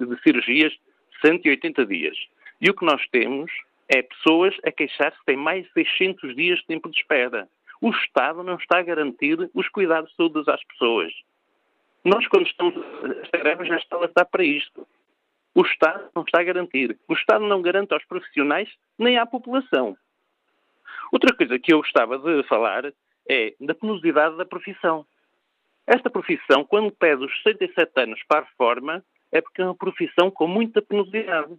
[0.00, 0.72] de cirurgias
[1.20, 2.16] 180 dias.
[2.60, 3.50] E o que nós temos
[3.88, 7.48] é pessoas a queixar-se que têm mais de 600 dias de tempo de espera.
[7.80, 11.12] O Estado não está a garantir os cuidados de saúde às pessoas.
[12.04, 12.74] Nós, quando estamos.
[13.22, 14.86] Esta greve já está a estar para isto.
[15.54, 16.98] O Estado não está a garantir.
[17.08, 18.68] O Estado não garante aos profissionais
[18.98, 19.96] nem à população.
[21.12, 22.92] Outra coisa que eu gostava de falar
[23.28, 25.06] é da penosidade da profissão.
[25.86, 30.30] Esta profissão, quando pede os 67 anos para a reforma, é porque é uma profissão
[30.30, 31.54] com muita penosidade.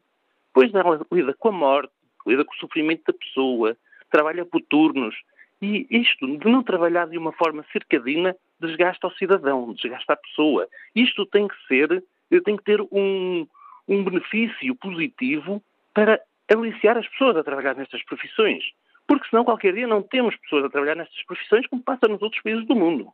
[0.53, 1.93] Pois ela lida com a morte,
[2.25, 3.77] lida com o sofrimento da pessoa,
[4.09, 5.15] trabalha por turnos.
[5.61, 10.67] E isto, de não trabalhar de uma forma circadina, desgasta o cidadão, desgasta a pessoa.
[10.93, 12.03] Isto tem que ser,
[12.43, 13.47] tem que ter um,
[13.87, 16.19] um benefício positivo para
[16.51, 18.63] aliciar as pessoas a trabalhar nestas profissões.
[19.07, 22.41] Porque senão qualquer dia não temos pessoas a trabalhar nestas profissões como passa nos outros
[22.41, 23.11] países do mundo.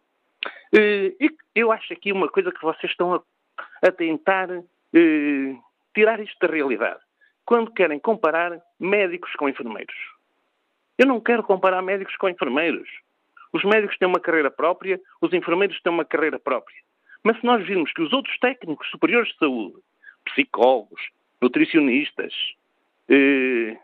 [0.73, 3.21] Eh, e eu acho aqui uma coisa que vocês estão a,
[3.81, 5.55] a tentar eh,
[5.93, 6.99] tirar isto da realidade.
[7.45, 9.95] Quando querem comparar médicos com enfermeiros.
[10.97, 12.87] Eu não quero comparar médicos com enfermeiros.
[13.53, 16.77] Os médicos têm uma carreira própria, os enfermeiros têm uma carreira própria.
[17.23, 19.75] Mas se nós virmos que os outros técnicos superiores de saúde,
[20.25, 21.01] psicólogos,
[21.41, 22.33] nutricionistas,
[23.09, 23.77] eh,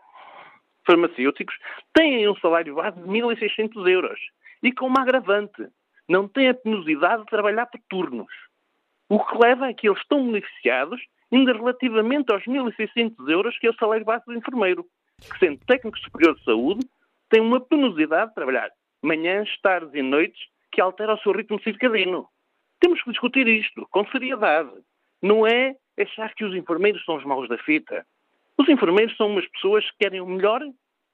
[0.86, 1.54] farmacêuticos,
[1.92, 4.20] têm um salário base de 1.600 euros.
[4.62, 5.68] E com uma agravante
[6.08, 8.32] não têm a penosidade de trabalhar por turnos.
[9.08, 11.00] O que leva a que eles estão beneficiados
[11.32, 14.86] ainda relativamente aos 1.600 euros que é o salário base do enfermeiro,
[15.20, 16.86] que sendo técnico superior de saúde,
[17.28, 18.70] tem uma penosidade de trabalhar
[19.02, 20.40] manhãs, tardes e noites
[20.72, 22.28] que altera o seu ritmo circadiano.
[22.80, 24.70] Temos que discutir isto com seriedade.
[25.22, 28.06] Não é achar que os enfermeiros são os maus da fita.
[28.56, 30.62] Os enfermeiros são umas pessoas que querem o melhor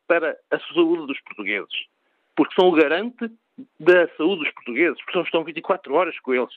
[0.07, 1.87] para a saúde dos portugueses,
[2.37, 3.31] porque são o garante
[3.79, 6.55] da saúde dos portugueses, porque estão 24 horas com eles.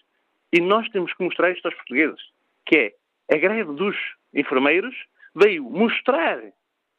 [0.51, 2.21] E nós temos que mostrar isto aos portugueses,
[2.65, 2.93] que é
[3.31, 3.95] a greve dos
[4.33, 4.95] enfermeiros
[5.35, 6.39] veio mostrar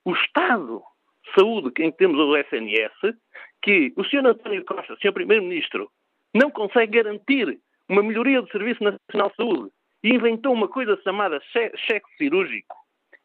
[0.05, 0.83] o estado
[1.25, 3.17] de saúde em que temos o SNS,
[3.63, 4.27] que o Sr.
[4.27, 5.13] António Costa, Sr.
[5.13, 5.91] Primeiro-Ministro,
[6.35, 9.71] não consegue garantir uma melhoria do Serviço Nacional de Saúde
[10.03, 12.77] e inventou uma coisa chamada cheque cirúrgico,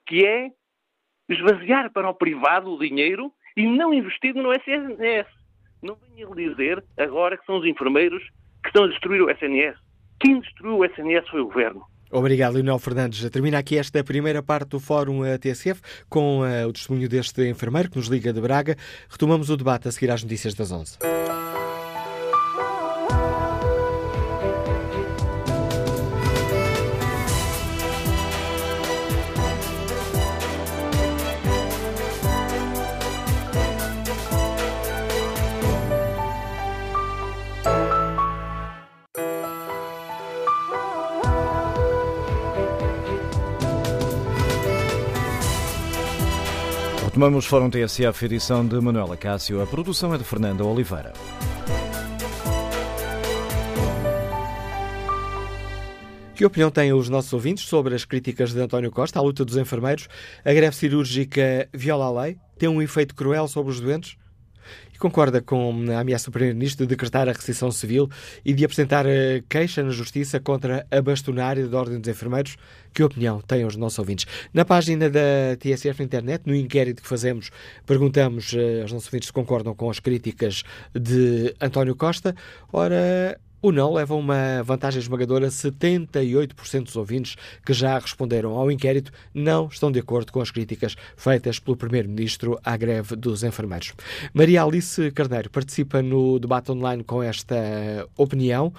[0.08, 0.52] que é
[1.30, 5.28] esvaziar para o privado o dinheiro e não investir no SNS.
[5.82, 8.24] Não venha lhe dizer agora que são os enfermeiros
[8.64, 9.78] que estão a destruir o SNS.
[10.20, 11.86] Quem destruiu o SNS foi o governo.
[12.14, 13.28] Obrigado, Leonel Fernandes.
[13.32, 17.98] Termina aqui esta primeira parte do Fórum TSF com uh, o testemunho deste enfermeiro que
[17.98, 18.78] nos liga de Braga.
[19.10, 21.00] Retomamos o debate a seguir às notícias das 11.
[47.14, 49.62] Retomamos Fórum TSF, edição de Manuela Cássio.
[49.62, 51.14] A produção é de Fernanda Oliveira.
[56.34, 59.58] Que opinião têm os nossos ouvintes sobre as críticas de António Costa à luta dos
[59.58, 60.08] enfermeiros?
[60.44, 62.38] A greve cirúrgica viola a lei?
[62.58, 64.18] Tem um efeito cruel sobre os doentes?
[65.04, 68.10] Concorda com a ameaça do Primeiro-Ministro de decretar a recessão civil
[68.46, 69.06] e de apresentar
[69.50, 72.56] queixa na Justiça contra a bastonária da Ordem dos Enfermeiros?
[72.94, 74.26] Que opinião têm os nossos ouvintes?
[74.54, 77.52] Na página da TSF na internet, no inquérito que fazemos,
[77.86, 80.64] perguntamos aos nossos ouvintes se concordam com as críticas
[80.98, 82.34] de António Costa.
[82.72, 85.48] Ora, o não leva uma vantagem esmagadora.
[85.48, 90.98] 78% dos ouvintes que já responderam ao inquérito não estão de acordo com as críticas
[91.16, 93.94] feitas pelo Primeiro-Ministro à greve dos enfermeiros.
[94.34, 97.56] Maria Alice Carneiro participa no debate online com esta
[98.18, 98.74] opinião.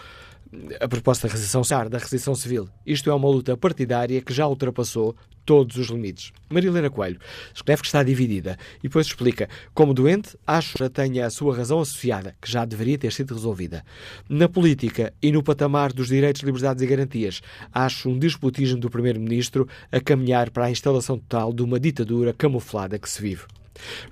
[0.80, 2.68] A proposta da rescisão, da rescisão civil.
[2.86, 6.32] Isto é uma luta partidária que já ultrapassou todos os limites.
[6.48, 7.20] Marilena Coelho
[7.55, 11.57] escreve que está dividida e depois explica como doente, acho que já tenha a sua
[11.57, 13.84] razão associada, que já deveria ter sido resolvida.
[14.28, 17.42] Na política e no patamar dos direitos, liberdades e garantias,
[17.72, 22.98] acho um despotismo do Primeiro-Ministro a caminhar para a instalação total de uma ditadura camuflada
[22.98, 23.42] que se vive.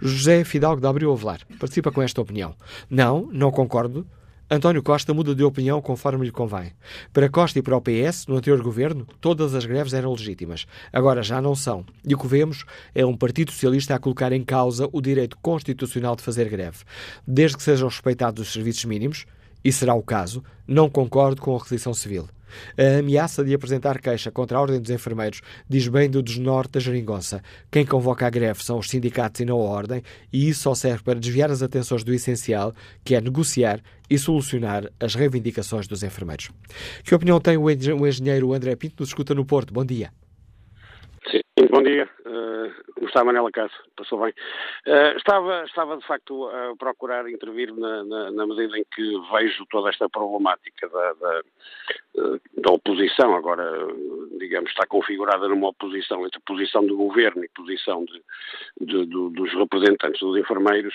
[0.01, 2.55] José Fidalgo da Abril Avelar participa com esta opinião.
[2.91, 4.07] Não, não concordo.
[4.55, 6.75] António Costa muda de opinião conforme lhe convém.
[7.11, 10.67] Para Costa e para o PS, no anterior governo, todas as greves eram legítimas.
[10.93, 11.87] Agora já não são.
[12.07, 16.15] E o que vemos é um Partido Socialista a colocar em causa o direito constitucional
[16.15, 16.81] de fazer greve.
[17.27, 19.25] Desde que sejam respeitados os serviços mínimos,
[19.65, 22.29] e será o caso, não concordo com a requisição civil.
[22.77, 26.81] A ameaça de apresentar queixa contra a Ordem dos Enfermeiros diz bem do desnorte da
[26.81, 27.43] geringonça.
[27.71, 31.03] Quem convoca a greve são os sindicatos e não a Ordem, e isso só serve
[31.03, 32.75] para desviar as atenções do essencial,
[33.05, 36.51] que é negociar e solucionar as reivindicações dos enfermeiros.
[37.03, 39.73] Que opinião tem o engenheiro André Pinto, nos escuta no Porto?
[39.73, 40.11] Bom dia.
[41.31, 42.09] Sim, bom dia.
[42.27, 43.79] Uh, como está, Manela Cássio?
[43.97, 44.35] Passou bem.
[44.87, 49.65] Uh, estava, estava, de facto, a procurar intervir na, na, na, medida em que vejo
[49.71, 51.43] toda esta problemática da, da,
[52.59, 53.35] da, oposição.
[53.37, 53.65] Agora,
[54.39, 58.23] digamos, está configurada numa oposição entre posição do governo e posição de,
[58.81, 60.95] de, dos representantes dos enfermeiros.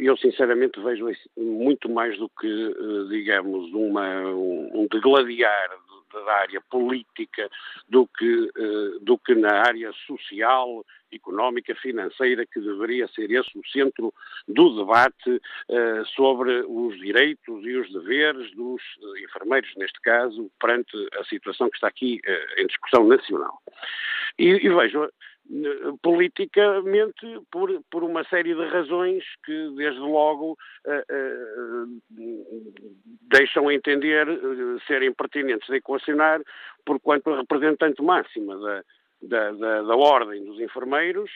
[0.00, 1.06] Eu, sinceramente, vejo
[1.36, 2.74] muito mais do que,
[3.10, 5.70] digamos, uma, um degladiar
[6.24, 7.50] da área política
[7.88, 13.66] do que, eh, do que na área social, económica, financeira, que deveria ser esse o
[13.68, 14.12] centro
[14.46, 18.82] do debate eh, sobre os direitos e os deveres dos
[19.24, 23.60] enfermeiros, neste caso, perante a situação que está aqui eh, em discussão nacional.
[24.38, 25.08] E, e vejo
[26.02, 30.52] politicamente por, por uma série de razões que, desde logo,
[30.86, 32.00] uh, uh,
[33.30, 36.42] deixam entender uh, serem pertinentes de equacionar,
[36.84, 38.84] porquanto a representante máxima da,
[39.22, 41.30] da, da, da Ordem dos Enfermeiros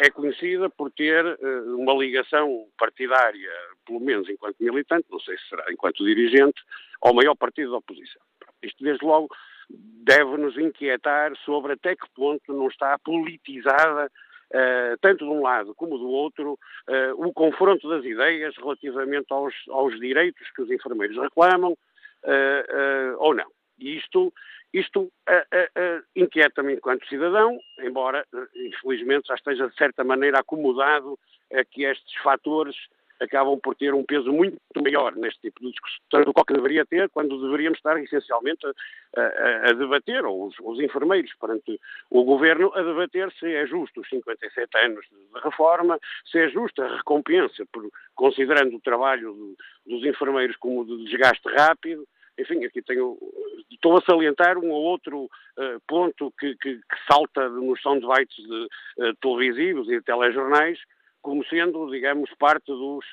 [0.00, 1.24] é conhecida por ter
[1.66, 3.52] uma ligação partidária,
[3.86, 6.60] pelo menos enquanto militante, não sei se será enquanto dirigente,
[7.00, 8.20] ao maior partido da oposição.
[8.60, 9.28] Isto, desde logo,
[9.68, 14.10] deve nos inquietar sobre até que ponto não está politizada
[14.46, 19.52] Uh, tanto de um lado como do outro, uh, o confronto das ideias relativamente aos,
[19.68, 23.50] aos, direitos que os enfermeiros reclamam uh, ou não.
[23.76, 24.32] E isto,
[24.72, 25.10] isto
[26.14, 31.18] inquieta-me enquanto cidadão, embora, infelizmente, já esteja de certa maneira acomodado
[31.52, 32.76] a que estes fatores
[33.20, 37.08] acabam por ter um peso muito maior neste tipo de discussão do que deveria ter,
[37.10, 42.72] quando deveríamos estar essencialmente a, a, a debater, ou os, os, enfermeiros perante o Governo,
[42.74, 45.98] a debater se é justo os 57 anos de reforma,
[46.30, 49.56] se é justa a recompensa, por, considerando o trabalho do,
[49.86, 52.06] dos enfermeiros como de desgaste rápido,
[52.38, 53.16] enfim, aqui tenho,
[53.70, 58.68] estou a salientar um ou outro uh, ponto que, que, que, salta nos soundbites de,
[58.98, 60.78] uh, televisivos e de telejornais,
[61.26, 63.04] como sendo, digamos, parte dos,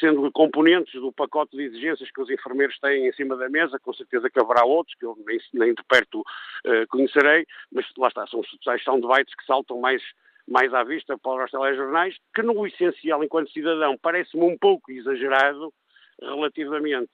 [0.00, 3.92] sendo componentes do pacote de exigências que os enfermeiros têm em cima da mesa, com
[3.92, 8.26] certeza que haverá outros, que eu nem, nem de perto uh, conhecerei, mas lá está,
[8.26, 8.40] são
[8.82, 10.02] soundbites que saltam mais,
[10.48, 15.70] mais à vista para os telejornais, que no essencial, enquanto cidadão, parece-me um pouco exagerado
[16.18, 17.12] relativamente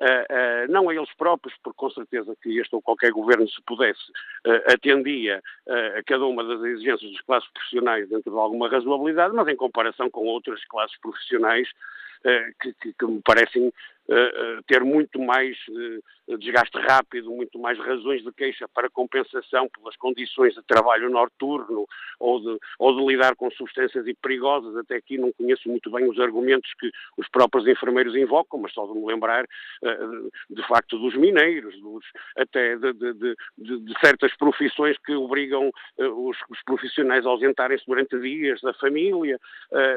[0.00, 4.00] Uh, não a eles próprios, porque com certeza que este ou qualquer governo, se pudesse,
[4.46, 5.42] uh, atendia
[5.96, 10.08] a cada uma das exigências das classes profissionais dentro de alguma razoabilidade, mas em comparação
[10.08, 11.68] com outras classes profissionais
[12.60, 15.56] que, que, que, me parecem uh, ter muito mais
[16.38, 21.86] desgaste rápido, muito mais razões de queixa para compensação pelas condições de trabalho noturno
[22.20, 24.76] ou de, ou de lidar com substâncias perigosas.
[24.76, 28.86] Até aqui não conheço muito bem os argumentos que os próprios enfermeiros invocam, mas só
[28.86, 29.46] de me lembrar
[30.50, 32.04] de facto dos mineiros, dos,
[32.36, 38.60] até de, de, de, certas profissões que obrigam os, os, profissionais a ausentarem-se durante dias
[38.60, 39.38] da família,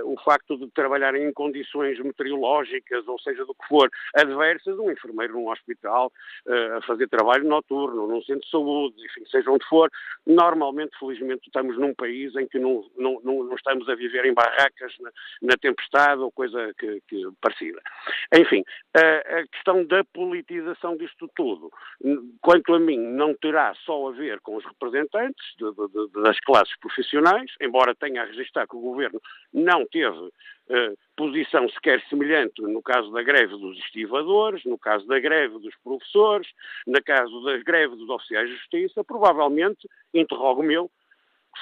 [0.06, 5.34] o facto de trabalharem em condições meteorológicas, ou seja, do que for, adversas, um enfermeiro
[5.34, 6.12] num hospital
[6.46, 9.90] uh, a fazer trabalho noturno, num centro de saúde, enfim, seja onde for.
[10.26, 14.34] Normalmente, felizmente, estamos num país em que não, não, não, não estamos a viver em
[14.34, 17.82] barracas na, na tempestade ou coisa que, que parecida.
[18.34, 18.62] Enfim,
[18.98, 21.72] uh, a questão da politização disto tudo,
[22.42, 26.40] quanto a mim, não terá só a ver com os representantes de, de, de, das
[26.42, 29.22] classes profissionais, embora tenha a registrar que o governo
[29.54, 30.32] não teve
[31.16, 36.48] posição sequer semelhante no caso da greve dos estivadores, no caso da greve dos professores,
[36.88, 40.90] no caso da greve dos oficiais de justiça, provavelmente, interrogo-me eu,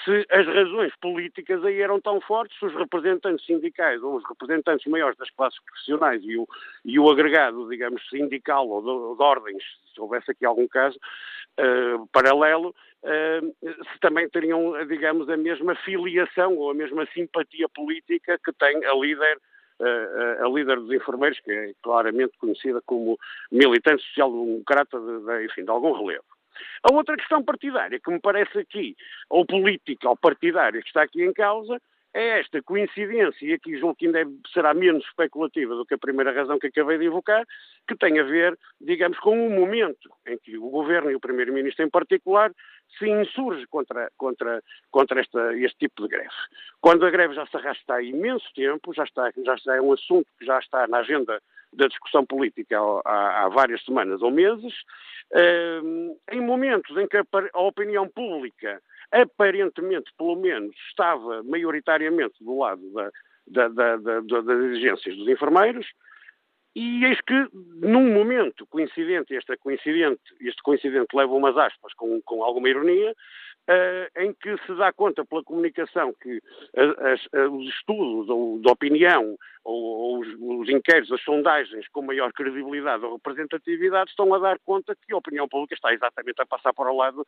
[0.05, 4.85] se as razões políticas aí eram tão fortes, se os representantes sindicais ou os representantes
[4.85, 6.47] maiores das classes profissionais e o,
[6.85, 10.97] e o agregado, digamos, sindical ou de, de ordens, se houvesse aqui algum caso
[11.59, 12.73] uh, paralelo,
[13.03, 18.93] se também teriam, digamos, a mesma filiação ou a mesma simpatia política que tem a
[18.93, 19.39] líder
[19.81, 23.17] a, a líder dos enfermeiros, que é claramente conhecida como
[23.51, 26.25] militante social-democrata de, de, enfim, de algum relevo.
[26.83, 28.95] A outra questão partidária que me parece aqui,
[29.29, 31.81] ou política ou partidária, que está aqui em causa,
[32.13, 36.57] é esta coincidência, e aqui que ainda será menos especulativa do que a primeira razão
[36.57, 37.45] que acabei de evocar,
[37.87, 41.85] que tem a ver, digamos, com o momento em que o Governo e o Primeiro-Ministro
[41.85, 42.51] em particular
[42.97, 46.29] se insurge contra, contra, contra esta, este tipo de greve.
[46.81, 50.27] Quando a greve já se arrasta há imenso tempo, já, está, já é um assunto
[50.39, 51.39] que já está na agenda
[51.71, 54.73] da discussão política há, há várias semanas ou meses,
[55.31, 58.81] uh, em momentos em que a, a opinião pública
[59.11, 62.81] aparentemente, pelo menos, estava maioritariamente do lado
[63.47, 65.87] da, da, da, das exigências dos enfermeiros,
[66.75, 67.47] e eis que,
[67.81, 74.21] num momento coincidente, este coincidente, este coincidente leva umas aspas com, com alguma ironia, uh,
[74.21, 76.39] em que se dá conta pela comunicação que
[76.75, 82.01] as, as, os estudos ou, de opinião ou, ou os, os, inquéritos, as sondagens com
[82.01, 86.45] maior credibilidade ou representatividade estão a dar conta que a opinião pública está exatamente a
[86.45, 87.25] passar para o lado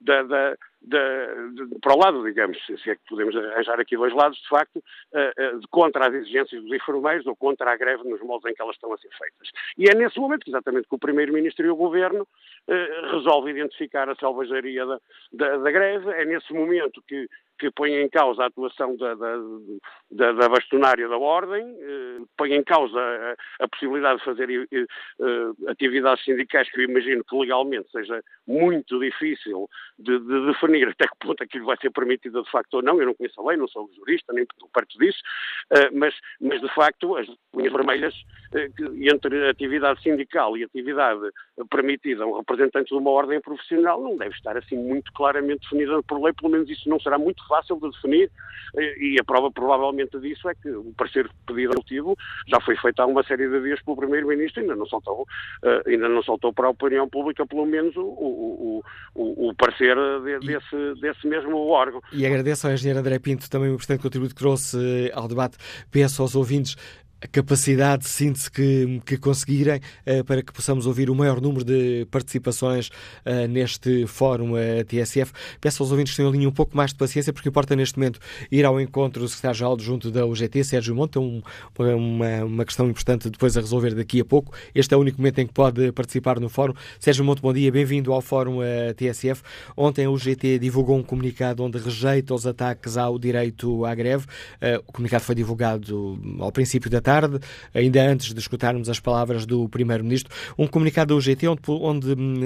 [0.00, 4.12] da, da, da, de, para o lado, digamos, se é que podemos arranjar aqui dois
[4.14, 8.20] lados, de facto, uh, uh, contra as exigências dos enfermeiros ou contra a greve nos
[8.20, 9.48] moldes em que elas estão a ser feitas.
[9.78, 14.16] E é nesse momento, exatamente, que o Primeiro-Ministro e o Governo uh, resolvem identificar a
[14.16, 15.00] selvageria da,
[15.32, 17.28] da, da greve, é nesse momento que
[17.62, 19.36] que põe em causa a atuação da, da,
[20.10, 24.66] da, da bastonária da Ordem, eh, põe em causa a, a possibilidade de fazer eh,
[24.72, 31.06] eh, atividades sindicais que eu imagino que legalmente seja muito difícil de, de, definir até
[31.06, 32.98] que ponto aquilo vai ser permitido de facto ou não.
[32.98, 34.44] Eu não conheço a lei, não sou jurista, nem
[34.74, 35.20] perto disso,
[35.92, 38.14] mas, mas de facto as linhas vermelhas
[39.08, 41.20] entre atividade sindical e atividade
[41.70, 46.02] permitida a um representante de uma ordem profissional não deve estar assim muito claramente definida
[46.02, 48.30] por lei, pelo menos isso não será muito fácil de definir
[48.78, 52.16] eh, e a prova provavelmente disso é que o parecer pedido motivo
[52.48, 56.08] já foi feito há uma série de dias pelo Primeiro-Ministro ainda não soltou uh, ainda
[56.08, 58.82] não soltou para a opinião pública pelo menos o, o,
[59.14, 59.94] o, o parecer
[60.24, 62.00] de, desse, desse mesmo órgão.
[62.12, 65.58] E agradeço ao engenheiro André Pinto também o importante contributo que trouxe ao debate.
[65.90, 66.76] Peço aos ouvintes
[67.22, 71.64] a capacidade de síntese que, que conseguirem uh, para que possamos ouvir o maior número
[71.64, 75.32] de participações uh, neste fórum uh, TSF.
[75.60, 78.18] Peço aos ouvintes que tenham ali um pouco mais de paciência, porque importa neste momento
[78.50, 81.40] ir ao encontro do secretário-geral junto da UGT, Sérgio Monte, um,
[81.78, 84.52] uma, uma questão importante depois a resolver daqui a pouco.
[84.74, 86.74] Este é o único momento em que pode participar no fórum.
[86.98, 88.58] Sérgio Monte, bom dia, bem-vindo ao fórum
[88.96, 89.42] TSF.
[89.76, 94.26] Ontem a UGT divulgou um comunicado onde rejeita os ataques ao direito à greve.
[94.86, 97.38] o comunicado foi divulgado ao princípio da tarde tarde,
[97.74, 102.40] ainda antes de escutarmos as palavras do Primeiro-Ministro, um comunicado da UGT onde, onde hum,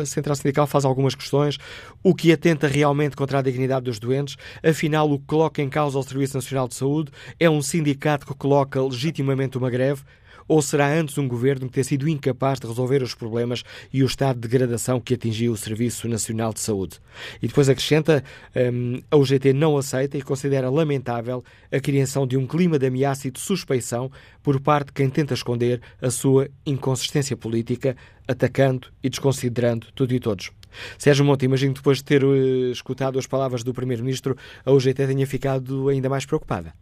[0.00, 1.58] a Central Sindical faz algumas questões,
[2.02, 5.96] o que atenta realmente contra a dignidade dos doentes, afinal o que coloca em causa
[5.96, 10.02] o Serviço Nacional de Saúde é um sindicato que coloca legitimamente uma greve,
[10.48, 14.06] ou será antes um governo que tem sido incapaz de resolver os problemas e o
[14.06, 17.00] estado de degradação que atingiu o Serviço Nacional de Saúde?
[17.42, 18.22] E depois acrescenta:
[18.54, 23.28] um, a UGT não aceita e considera lamentável a criação de um clima de ameaça
[23.28, 24.10] e de suspeição
[24.42, 27.96] por parte de quem tenta esconder a sua inconsistência política,
[28.28, 30.50] atacando e desconsiderando tudo e todos.
[30.98, 35.06] Sérgio Monte, imagino que depois de ter uh, escutado as palavras do Primeiro-Ministro, a UGT
[35.06, 36.74] tenha ficado ainda mais preocupada.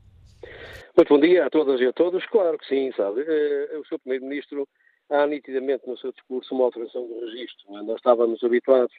[0.97, 2.25] Muito bom dia a todas e a todos.
[2.27, 3.25] Claro que sim, sabe.
[3.27, 3.99] Eh, o Sr.
[3.99, 4.69] Primeiro-Ministro
[5.11, 7.73] há nitidamente no seu discurso uma alteração do registro.
[7.83, 8.95] Nós estávamos habituados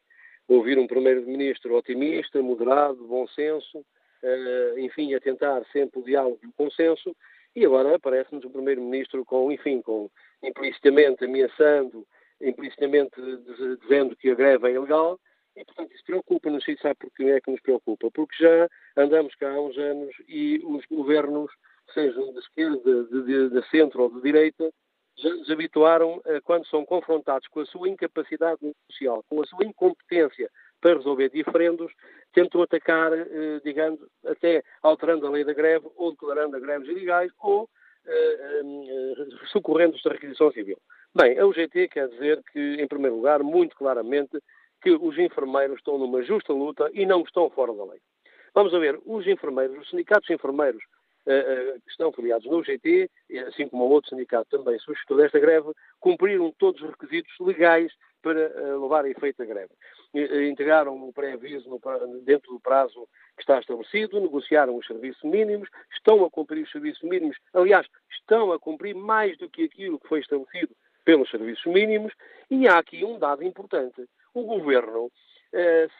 [0.49, 3.85] a ouvir um Primeiro-Ministro otimista, moderado, bom senso,
[4.21, 7.15] eh, enfim, a tentar sempre o diálogo e o consenso,
[7.55, 10.09] e agora aparece-nos o Primeiro-Ministro com, enfim, com
[10.43, 12.05] implicitamente ameaçando,
[12.41, 13.15] implicitamente
[13.81, 15.17] dizendo que a greve é ilegal,
[15.55, 16.67] e, portanto, isso preocupa-nos.
[16.67, 18.11] E sabe porque é que nos preocupa?
[18.11, 21.49] Porque já andamos cá há uns anos e os governos,
[21.93, 24.69] sejam de esquerda, de, de, de centro ou de direita,
[25.17, 28.59] já nos habituaram, a, quando são confrontados com a sua incapacidade
[28.91, 30.49] social, com a sua incompetência
[30.81, 31.91] para resolver diferendos,
[32.33, 37.31] tentam atacar, eh, digamos, até alterando a lei da greve ou declarando a greves ilegais
[37.39, 37.69] ou
[38.05, 40.77] eh, eh, socorrendo-se da requisição civil.
[41.15, 44.37] Bem, a UGT quer dizer que, em primeiro lugar, muito claramente,
[44.81, 47.99] que os enfermeiros estão numa justa luta e não estão fora da lei.
[48.53, 50.83] Vamos a ver, os enfermeiros, os sindicatos enfermeiros
[51.25, 53.09] que estão filiados no UGT,
[53.47, 57.91] assim como o outro sindicato também suscitou desta greve, cumpriram todos os requisitos legais
[58.25, 59.69] para uh, levar a efeito a greve.
[60.49, 61.79] Integraram o pré-aviso
[62.23, 67.03] dentro do prazo que está estabelecido, negociaram os serviços mínimos, estão a cumprir os serviços
[67.03, 72.13] mínimos, aliás, estão a cumprir mais do que aquilo que foi estabelecido pelos serviços mínimos,
[72.49, 75.34] e há aqui um dado importante o governo, eh,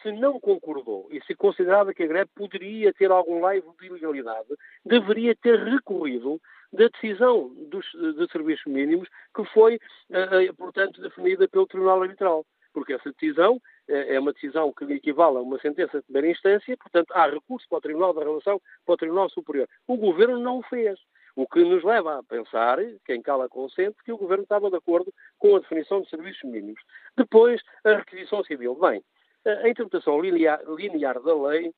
[0.02, 4.48] se não concordou e se considerava que a greve poderia ter algum laivo de ilegalidade,
[4.84, 6.40] deveria ter recorrido
[6.72, 9.78] da decisão dos, de serviços mínimos que foi,
[10.10, 12.44] eh, eh, portanto, definida pelo Tribunal Arbitral.
[12.72, 17.10] Porque essa decisão é uma decisão que equivale a uma sentença de primeira instância, portanto,
[17.12, 19.66] há recurso para o Tribunal da Relação, para o Tribunal Superior.
[19.86, 21.00] O Governo não o fez.
[21.34, 25.10] O que nos leva a pensar, quem cala consente, que o Governo estava de acordo
[25.38, 26.82] com a definição de serviços mínimos.
[27.16, 28.74] Depois, a requisição civil.
[28.74, 29.02] Bem,
[29.46, 31.72] a interpretação linear, linear da lei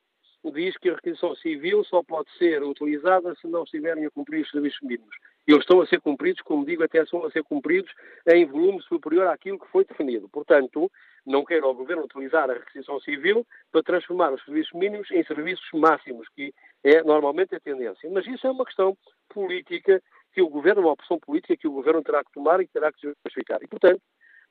[0.52, 4.50] diz que a requisição civil só pode ser utilizada se não estiverem a cumprir os
[4.50, 5.14] serviços mínimos.
[5.46, 7.90] Eles estão a ser cumpridos, como digo, até estão a ser cumpridos
[8.26, 10.28] em volume superior àquilo que foi definido.
[10.28, 10.90] Portanto,
[11.26, 15.66] não quer o Governo utilizar a requisição civil para transformar os serviços mínimos em serviços
[15.72, 16.52] máximos, que
[16.84, 18.08] é normalmente a tendência.
[18.10, 18.96] Mas isso é uma questão
[19.30, 20.02] política
[20.32, 23.00] que o Governo, uma opção política que o Governo terá que tomar e terá que
[23.00, 23.62] justificar.
[23.62, 24.00] E, portanto,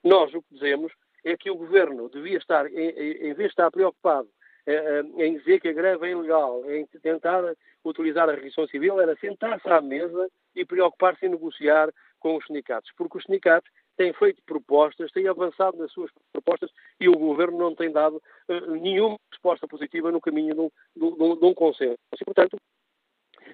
[0.04, 0.92] nós o que dizemos
[1.24, 4.30] é que o Governo devia estar, em, vez de estar preocupado
[4.66, 4.74] eh,
[5.18, 7.42] eh, em dizer que a greve é ilegal, em tentar
[7.86, 11.90] utilizar a requisição civil, era sentar-se à mesa e preocupar-se em negociar
[12.20, 17.08] com os sindicatos, porque os sindicatos têm feito propostas, têm avançado nas suas propostas e
[17.08, 21.46] o Governo não tem dado uh, nenhuma resposta positiva no caminho de um, de, de
[21.46, 21.98] um consenso.
[22.20, 22.58] E, portanto,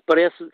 [0.05, 0.49] parece,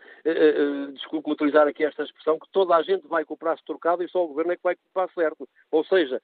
[0.93, 4.09] desculpe-me utilizar aqui esta expressão, que toda a gente vai com o braço trocado e
[4.09, 5.47] só o Governo é que vai com o braço certo.
[5.71, 6.21] Ou seja,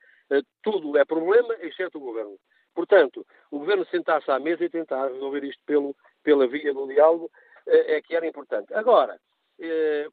[0.62, 2.38] tudo é problema, exceto o Governo.
[2.74, 7.30] Portanto, o Governo sentar-se à mesa e tentar resolver isto pelo, pela via do diálogo
[7.68, 8.74] é que era importante.
[8.74, 9.18] Agora,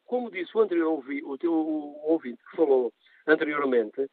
[0.07, 2.93] como disse o anterior ouvi, o teu ouvinte que falou
[3.27, 4.09] anteriormente,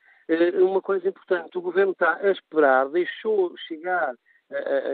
[0.55, 4.15] uma coisa importante, o Governo está a esperar, deixou chegar,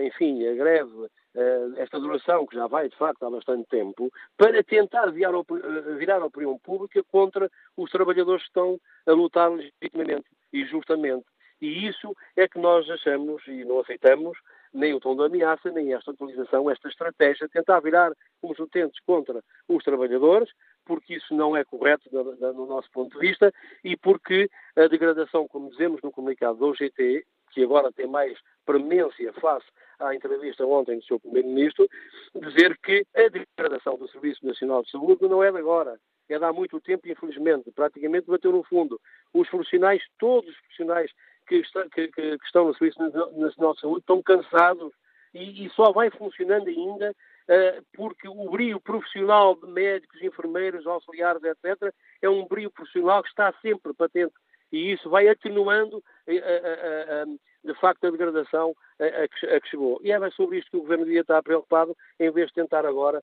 [0.04, 4.64] enfim, a greve eh, esta duração, que já vai de facto há bastante tempo, para
[4.64, 10.26] tentar virar, eh, virar a opinião pública contra os trabalhadores que estão a lutar legitimamente
[10.56, 11.26] e justamente.
[11.62, 14.38] E isso é que nós achamos e não aceitamos
[14.74, 19.00] nem o tom da ameaça, nem esta utilização, esta estratégia, de tentar virar os utentes
[19.06, 20.50] contra os trabalhadores,
[20.86, 23.54] porque isso não é correto no nosso ponto de vista
[23.84, 29.32] e porque a degradação, como dizemos no comunicado do OGT, que agora tem mais premência
[29.34, 29.66] face
[29.98, 31.20] à entrevista ontem do Sr.
[31.22, 31.88] Primeiro-Ministro,
[32.36, 35.98] dizer que a degradação do Serviço Nacional de Saúde não é de agora,
[36.34, 39.00] é de há muito tempo infelizmente, praticamente bateu no fundo.
[39.34, 41.12] Os profissionais, todos os profissionais
[41.48, 43.00] que, está, que, que, que estão no Serviço
[43.38, 44.94] Nacional de Saúde estão cansados
[45.34, 51.44] e, e só vai funcionando ainda uh, porque o brilho profissional de médicos, enfermeiros, auxiliares,
[51.44, 54.34] etc., é um brilho profissional que está sempre patente
[54.72, 60.00] e isso vai atenuando a, a, a, de facto a degradação a, que, chegou.
[60.04, 63.22] E é sobre isto que o Governo devia estar preocupado, em vez de tentar agora,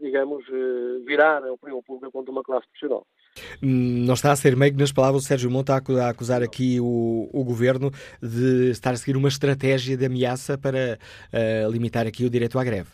[0.00, 0.44] digamos,
[1.04, 3.06] virar a opinião pública contra uma classe profissional.
[3.62, 6.78] Hum, não está a ser meio que nas palavras do Sérgio Monta a acusar aqui
[6.80, 7.90] o, o, Governo
[8.22, 10.98] de estar a seguir uma estratégia de ameaça para
[11.32, 12.90] uh, limitar aqui o direito à greve.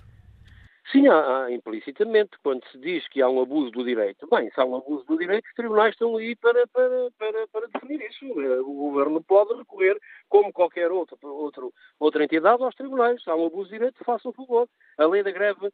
[0.91, 4.27] Sim, há, há, implicitamente, quando se diz que há um abuso do direito.
[4.31, 7.67] Bem, se há um abuso do direito, os tribunais estão aí para, para, para, para
[7.67, 8.25] definir isso.
[8.63, 9.99] O governo pode recorrer,
[10.31, 13.23] como qualquer outro, outro, outra entidade, aos tribunais.
[13.23, 14.67] Se há um abuso do direito, faça o favor.
[14.97, 15.71] A lei da greve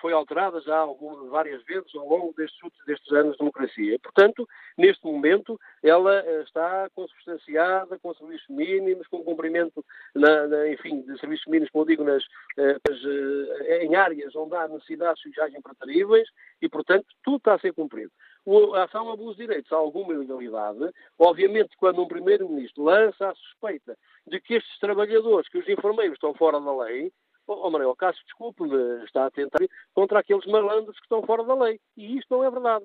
[0.00, 3.94] foi alterada já algumas, várias vezes ao longo destes, destes anos de democracia.
[3.94, 9.84] E, portanto, neste momento, ela uh, está consubstanciada com serviços mínimos, com cumprimento,
[10.14, 12.24] na, na, enfim, de serviços mínimos, como digo, nas,
[12.56, 12.98] nas,
[13.82, 16.28] em áreas onde há necessidades sociais impreteríveis
[16.60, 18.10] e, portanto, tudo está a ser cumprido.
[18.74, 20.90] A ação abuso de direitos há alguma ilegalidade.
[21.18, 26.34] Obviamente, quando um Primeiro-Ministro lança a suspeita de que estes trabalhadores, que os enfermeiros estão
[26.34, 27.12] fora da lei,
[27.48, 29.58] oh, Manuel Cássio, desculpe-me, está a tentar
[29.94, 31.80] contra aqueles malandros que estão fora da lei.
[31.96, 32.84] E isto não é verdade.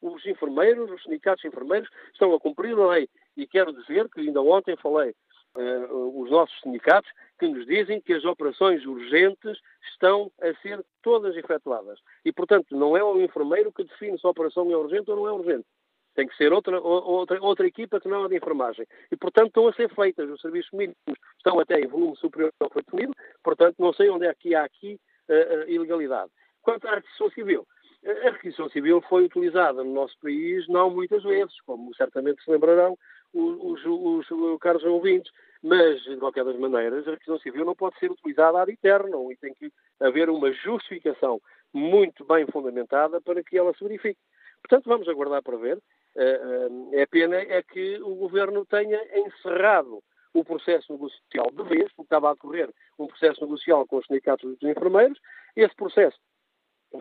[0.00, 3.08] Os enfermeiros, os sindicatos enfermeiros, estão a cumprir a lei.
[3.36, 5.14] E quero dizer que ainda ontem falei
[5.56, 9.58] uh, os nossos sindicatos que nos dizem que as operações urgentes
[9.92, 11.98] estão a ser todas efetuadas.
[12.24, 15.28] E, portanto, não é o enfermeiro que define se a operação é urgente ou não
[15.28, 15.66] é urgente.
[16.14, 18.86] Tem que ser outra, outra, outra equipa que não é de enfermagem.
[19.10, 20.28] E, portanto, estão a ser feitas.
[20.28, 20.96] Os serviços mínimos
[21.36, 23.14] estão até em volume superior ao que foi definido.
[23.42, 26.30] Portanto, não sei onde é que há aqui uh, uh, ilegalidade.
[26.60, 27.66] Quanto à requisição civil,
[28.04, 32.96] a requisição civil foi utilizada no nosso país não muitas vezes, como certamente se lembrarão
[33.32, 35.32] os, os, os caros ouvintes,
[35.62, 39.36] mas, de qualquer das maneiras, a requisição civil não pode ser utilizada ad eterno e
[39.36, 41.40] tem que haver uma justificação
[41.72, 44.18] muito bem fundamentada para que ela se verifique.
[44.60, 45.78] Portanto, vamos aguardar para ver.
[46.14, 50.02] É pena é que o Governo tenha encerrado
[50.34, 54.58] o processo negocial de vez, porque estava a decorrer um processo negocial com os sindicatos
[54.58, 55.18] dos enfermeiros.
[55.56, 56.18] Esse processo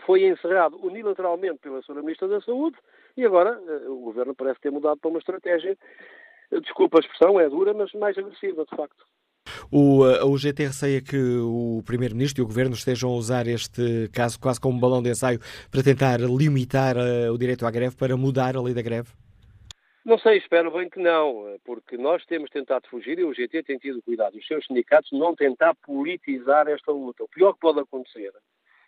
[0.05, 2.01] foi encerrado unilateralmente pela Sra.
[2.01, 2.77] Ministra da Saúde
[3.17, 5.77] e agora eh, o Governo parece ter mudado para uma estratégia,
[6.61, 9.05] desculpa a expressão, é dura, mas mais agressiva, de facto.
[9.71, 14.39] O, a UGT receia que o Primeiro-Ministro e o Governo estejam a usar este caso
[14.39, 15.39] quase como um balão de ensaio
[15.71, 19.09] para tentar limitar uh, o direito à greve, para mudar a lei da greve?
[20.03, 23.77] Não sei, espero bem que não, porque nós temos tentado fugir e o UGT tem
[23.77, 27.23] tido cuidado, os seus sindicatos, não tentar politizar esta luta.
[27.23, 28.31] O pior que pode acontecer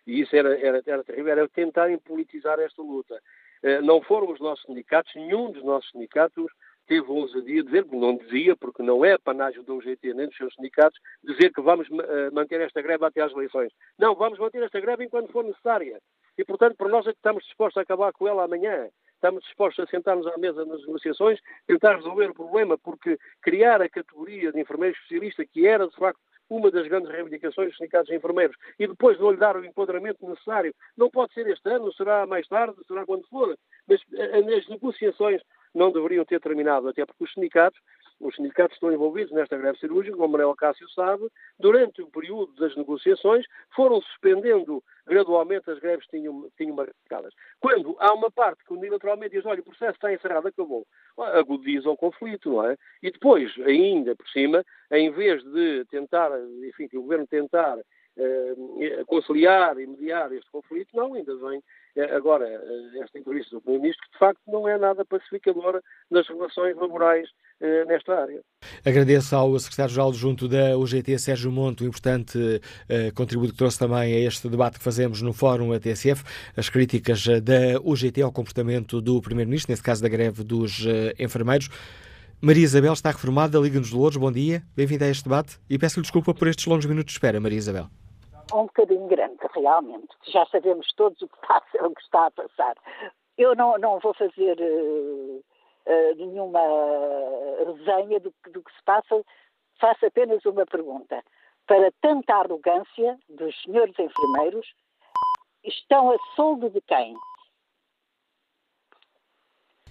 [0.06, 3.20] e isso era, era, era terrível, era tentarem politizar esta luta.
[3.62, 6.52] Eh, não foram os nossos sindicatos, nenhum dos nossos sindicatos
[6.88, 10.54] teve ousadia de dizer, não dizia, porque não é panágio do UGT nem dos seus
[10.56, 13.72] sindicatos, dizer que vamos eh, manter esta greve até às eleições.
[13.98, 16.00] Não, vamos manter esta greve enquanto for necessária.
[16.38, 18.90] E, portanto, para nós é que estamos dispostos a acabar com ela amanhã.
[19.16, 23.88] Estamos dispostos a sentar-nos à mesa nas negociações, tentar resolver o problema, porque criar a
[23.88, 26.20] categoria de enfermeiro especialista, que era, de facto,
[26.50, 30.74] uma das grandes reivindicações dos sindicatos enfermeiros, e depois não lhe dar o empoderamento necessário.
[30.98, 33.58] Não pode ser este ano, será mais tarde, será quando for.
[33.88, 35.42] Mas eh, as negociações
[35.74, 37.80] não deveriam ter terminado, até porque os sindicatos
[38.24, 41.28] os sindicatos estão envolvidos nesta greve cirúrgica, como Manuel Cássio sabe,
[41.60, 43.46] durante o período das negociações,
[43.76, 47.34] foram suspendendo gradualmente as greves que tinham, tinham marcadas.
[47.60, 50.86] Quando há uma parte que unilateralmente diz, olha, o processo está encerrado, acabou,
[51.18, 52.78] agudiza o conflito, não é?
[53.02, 56.32] E depois, ainda por cima, em vez de tentar,
[56.66, 57.78] enfim, que o governo tentar
[59.08, 61.62] conciliar e mediar este conflito, não, ainda vem
[61.96, 66.28] eh, agora eh, esta entrevista do Primeiro-Ministro, que de facto não é nada pacificadora das
[66.28, 67.30] relações laborais
[67.62, 68.42] eh, nesta área.
[68.84, 72.38] Agradeço ao secretário-geral junto da UGT, Sérgio Monte, o importante
[73.16, 76.24] contributo que trouxe também a este debate que fazemos no Fórum ATSF,
[76.58, 80.86] as críticas da UGT ao comportamento do Primeiro-Ministro, nesse caso da greve dos
[81.20, 81.70] enfermeiros.
[82.42, 86.02] Maria Isabel está reformada, Liga-nos de Louros, bom dia, bem-vinda a este debate e peço-lhe
[86.04, 88.03] desculpa por estes longos minutos de espera, Maria Isabel.
[88.52, 90.10] Um bocadinho grande, realmente.
[90.28, 92.76] Já sabemos todos o que, passa, o que está a passar.
[93.38, 95.44] Eu não, não vou fazer uh,
[95.86, 96.60] uh, nenhuma
[97.66, 99.24] resenha do, do que se passa,
[99.80, 101.24] faço apenas uma pergunta.
[101.66, 104.68] Para tanta arrogância dos senhores enfermeiros,
[105.64, 107.16] estão a soldo de quem?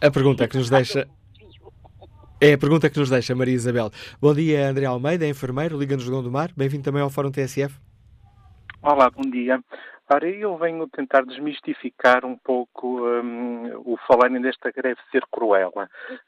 [0.01, 1.09] A pergunta que nos deixa.
[2.41, 3.91] É a pergunta que nos deixa Maria Isabel.
[4.21, 6.51] Bom dia, André Almeida, enfermeiro, Liga-nos do Mar.
[6.57, 7.92] Bem-vindo também ao Fórum TSF.
[8.85, 9.63] Olá, bom dia.
[10.13, 15.73] Ora, eu venho tentar desmistificar um pouco um, o falarem desta greve ser cruel.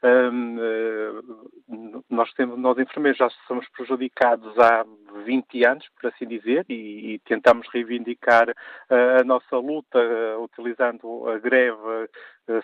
[0.01, 4.85] Um, uh, nós, temos, nós enfermeiros já somos prejudicados há
[5.23, 11.27] 20 anos, por assim dizer, e, e tentamos reivindicar uh, a nossa luta uh, utilizando
[11.29, 12.09] a greve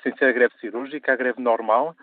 [0.04, 1.96] sem ser a greve cirúrgica, a greve normal.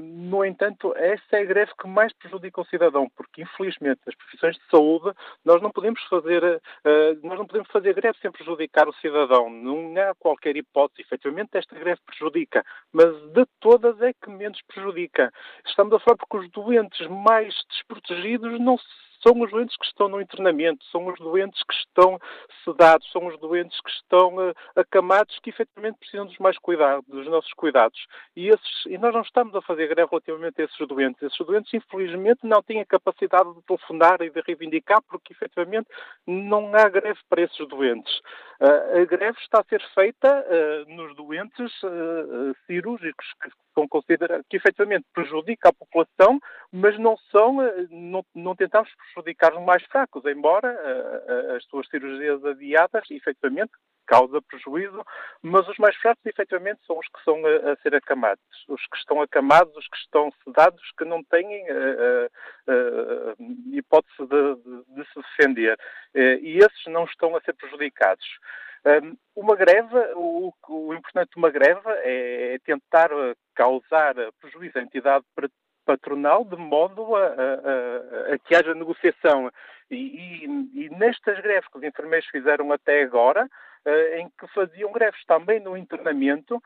[0.00, 4.54] No entanto, essa é a greve que mais prejudica o cidadão, porque infelizmente nas profissões
[4.54, 5.12] de saúde
[5.44, 6.62] nós não podemos fazer
[7.24, 9.50] nós não podemos fazer greve sem prejudicar o cidadão.
[9.50, 11.02] Não há qualquer hipótese.
[11.02, 15.32] Efetivamente, esta greve prejudica, mas de todas é que menos prejudica.
[15.66, 18.76] Estamos a falar porque os doentes mais desprotegidos não
[19.22, 22.18] são os doentes que estão no internamento, são os doentes que estão
[22.64, 27.26] sedados, são os doentes que estão uh, acamados, que efetivamente precisam dos mais cuidados, dos
[27.26, 27.98] nossos cuidados.
[28.36, 31.22] E, esses, e nós não estamos a fazer greve relativamente a esses doentes.
[31.22, 35.88] Esses doentes, infelizmente, não têm a capacidade de telefonar e de reivindicar, porque efetivamente
[36.26, 38.18] não há greve para esses doentes.
[38.60, 41.72] Uh, a greve está a ser feita uh, nos doentes
[42.66, 46.40] cirúrgicos, que são considerados, que efetivamente prejudica a população,
[46.72, 47.58] mas não são,
[47.90, 50.76] não, não tentamos prejudicar os mais fracos, embora
[51.56, 53.70] as suas cirurgias adiadas, efetivamente,
[54.04, 55.04] causa prejuízo,
[55.42, 58.42] mas os mais fracos, efetivamente, são os que são a, a, ser acamados.
[58.66, 62.26] Os que estão acamados, os que estão sedados, que não têm uh,
[62.68, 63.36] uh,
[63.70, 65.78] hipótese de, de, de, se defender.
[66.14, 68.26] e esses não estão a ser prejudicados.
[69.34, 73.10] Uma greve, o, o, importante de uma greve é tentar
[73.54, 75.24] causar prejuízo à entidade
[75.84, 79.50] patronal de modo a, a, a que haja negociação.
[79.90, 83.48] E, e, nestas greves que os enfermeiros fizeram até agora,
[83.86, 86.62] uh, em que faziam greves também no internamento,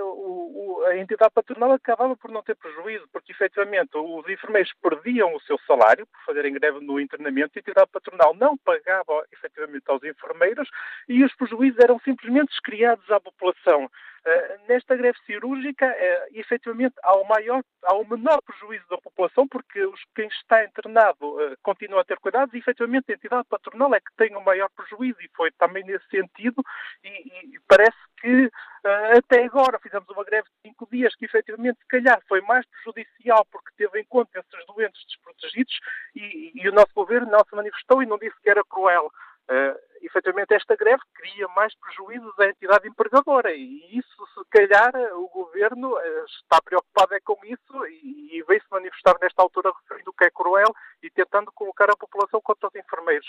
[0.00, 5.40] o, a entidade patronal acabava por não ter prejuízo, porque efetivamente os enfermeiros perdiam o
[5.40, 10.68] seu salário por fazerem greve no internamento, a entidade patronal não pagava efetivamente aos enfermeiros
[11.08, 13.84] e os prejuízos eram simplesmente criados à população.
[14.26, 19.46] Uh, nesta greve cirúrgica, uh, efetivamente, há o, maior, há o menor prejuízo da população,
[19.46, 24.00] porque os, quem está internado continua a ter cuidados e, efetivamente, a entidade patronal é
[24.00, 26.60] que tem o maior prejuízo e foi também nesse sentido
[27.04, 27.08] e,
[27.54, 31.86] e parece que uh, até agora fizemos uma greve de cinco dias que, efetivamente, se
[31.86, 35.78] calhar foi mais prejudicial porque teve em conta esses doentes desprotegidos
[36.16, 39.08] e, e o nosso governo não se manifestou e não disse que era cruel.
[39.48, 45.28] Uh, efetivamente, esta greve cria mais prejuízos à entidade empregadora e isso, se calhar, o
[45.28, 50.14] governo uh, está preocupado é com isso e, e veio-se manifestar nesta altura referindo o
[50.14, 53.28] que é cruel e tentando colocar a população contra os enfermeiros.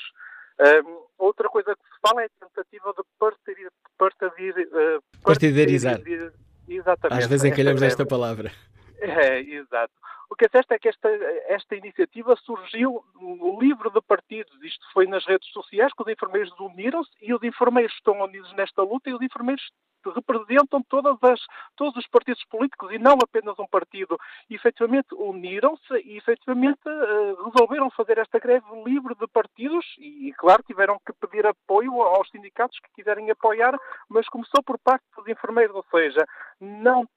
[0.59, 6.01] Uh, outra coisa que se fala é a tentativa de partir, uh, partidarizar.
[6.67, 7.23] Exatamente.
[7.23, 8.51] Às vezes encalhamos esta palavra.
[9.01, 9.93] É, exato.
[10.29, 11.09] O que é certo é que esta,
[11.47, 14.61] esta iniciativa surgiu no livro de partidos.
[14.61, 18.81] Isto foi nas redes sociais que os enfermeiros uniram-se e os enfermeiros estão unidos nesta
[18.81, 19.63] luta e os enfermeiros
[20.05, 21.39] representam todas as,
[21.75, 24.17] todos os partidos políticos e não apenas um partido.
[24.49, 30.63] E, efetivamente, uniram-se e, efetivamente, eh, resolveram fazer esta greve livre de partidos e, claro,
[30.63, 33.77] tiveram que pedir apoio aos sindicatos que quiserem apoiar,
[34.09, 36.25] mas começou por parte dos enfermeiros, ou seja,
[36.59, 37.07] não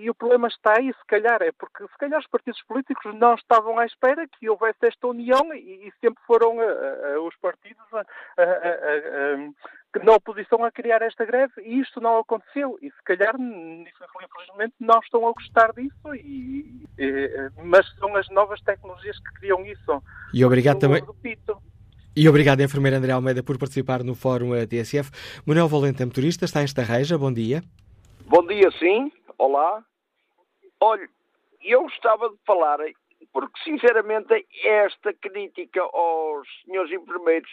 [0.00, 3.34] e o problema está aí, se calhar, é porque se calhar os partidos políticos não
[3.34, 7.84] estavam à espera que houvesse esta união e, e sempre foram uh, uh, os partidos
[7.92, 9.54] uh,
[10.04, 12.78] na oposição a criar esta greve e isto não aconteceu.
[12.82, 18.60] E se calhar, infelizmente, não estão a gostar disso, e, e, mas são as novas
[18.60, 20.02] tecnologias que criam isso.
[20.34, 21.02] E obrigado também.
[21.02, 21.56] Repito.
[22.14, 25.10] E obrigado, enfermeira André Almeida, por participar no Fórum TSF.
[25.46, 27.18] Manuel Valente, motorista, está em Estarreja.
[27.18, 27.62] Bom dia.
[28.26, 29.12] Bom dia, sim.
[29.38, 29.84] Olá.
[30.80, 31.08] Olha,
[31.62, 32.78] eu gostava de falar,
[33.32, 37.50] porque sinceramente esta crítica aos senhores enfermeiros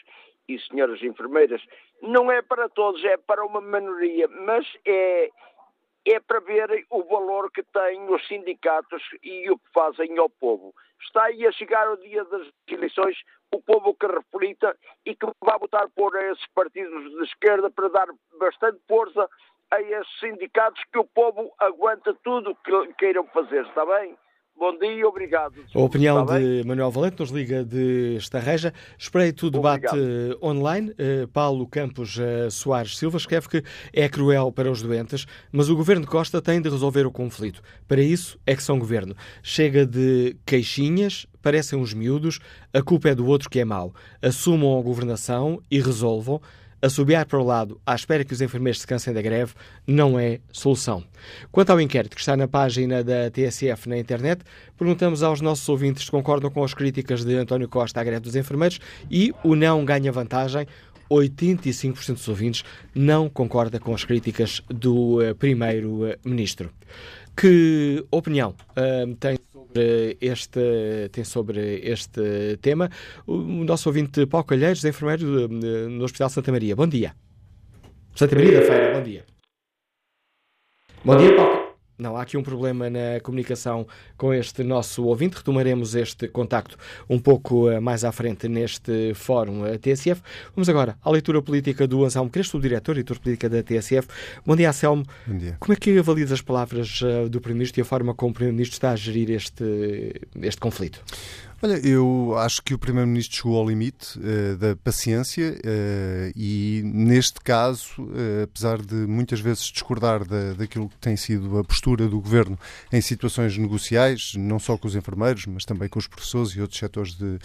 [0.48, 1.62] e senhoras enfermeiras
[2.02, 5.30] não é para todos, é para uma minoria, mas é,
[6.06, 10.74] é para verem o valor que têm os sindicatos e o que fazem ao povo.
[11.02, 13.18] Está aí a chegar o dia das eleições,
[13.54, 18.08] o povo que reflita e que vai votar por esses partidos de esquerda para dar
[18.40, 19.30] bastante força
[19.74, 24.16] a esses sindicatos que o povo aguenta tudo o que queiram fazer, está bem?
[24.56, 25.56] Bom dia, obrigado.
[25.74, 28.72] A opinião de Manuel Valente nos liga de Estarreja.
[29.00, 30.40] Espreito o debate obrigado.
[30.44, 30.92] online.
[30.92, 35.76] Uh, Paulo Campos uh, Soares Silva escreve que é cruel para os doentes, mas o
[35.76, 37.64] governo de Costa tem de resolver o conflito.
[37.88, 39.16] Para isso é que são governo.
[39.42, 42.40] Chega de queixinhas, parecem uns miúdos,
[42.72, 43.92] a culpa é do outro que é mau.
[44.22, 46.40] Assumam a governação e resolvam.
[46.84, 49.54] Assobiar para o lado à espera que os enfermeiros se cansem da greve
[49.88, 51.02] não é solução.
[51.50, 54.44] Quanto ao inquérito que está na página da TSF na internet,
[54.78, 58.36] perguntamos aos nossos ouvintes se concordam com as críticas de António Costa à greve dos
[58.36, 60.68] enfermeiros e o não ganha vantagem.
[61.10, 66.70] 85% dos ouvintes não concorda com as críticas do uh, primeiro-ministro.
[67.34, 69.38] Que opinião uh, tem
[70.22, 72.90] este, tem sobre este tema
[73.26, 76.76] o nosso ouvinte Paulo Calheiros, enfermeiro no Hospital Santa Maria.
[76.76, 77.16] Bom dia.
[78.16, 79.26] Santa Maria da Feira, bom dia.
[81.06, 81.63] Bom dia, Paulo.
[82.04, 83.88] Não, há aqui um problema na comunicação
[84.18, 85.38] com este nosso ouvinte.
[85.38, 86.78] Retomaremos este contacto
[87.10, 90.22] um pouco eh, mais à frente neste fórum eh, TSF.
[90.54, 94.10] Vamos agora à leitura política do Anselmo Crespo, o diretor e editor política da TSF.
[94.46, 95.06] Bom dia, Anselmo.
[95.26, 95.56] Bom dia.
[95.62, 98.76] Como é que avalias as palavras eh, do Primeiro-Ministro e a forma como o Primeiro-Ministro
[98.76, 101.02] está a gerir este, este conflito?
[101.66, 107.40] Olha, eu acho que o Primeiro-Ministro chegou ao limite uh, da paciência uh, e, neste
[107.40, 112.20] caso, uh, apesar de muitas vezes discordar da, daquilo que tem sido a postura do
[112.20, 112.60] Governo
[112.92, 116.78] em situações negociais, não só com os enfermeiros, mas também com os professores e outros
[116.78, 117.40] setores de,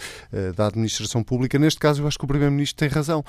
[0.53, 3.23] da administração pública, neste caso eu acho que o Primeiro-Ministro tem razão.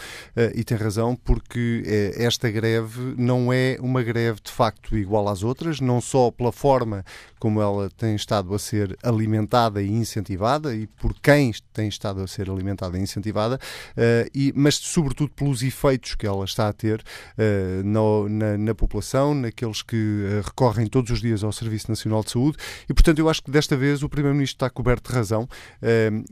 [0.56, 1.84] e tem razão porque
[2.16, 7.04] esta greve não é uma greve de facto igual às outras, não só pela forma
[7.38, 12.26] como ela tem estado a ser alimentada e incentivada e por quem tem estado a
[12.26, 17.00] ser alimentada e incentivada, uh, e, mas sobretudo pelos efeitos que ela está a ter
[17.00, 22.22] uh, no, na, na, população, naqueles que uh, recorrem todos os dias ao Serviço Nacional
[22.22, 22.56] de Saúde,
[22.88, 25.48] e portanto eu acho que desta vez o Primeiro-Ministro está coberto de razão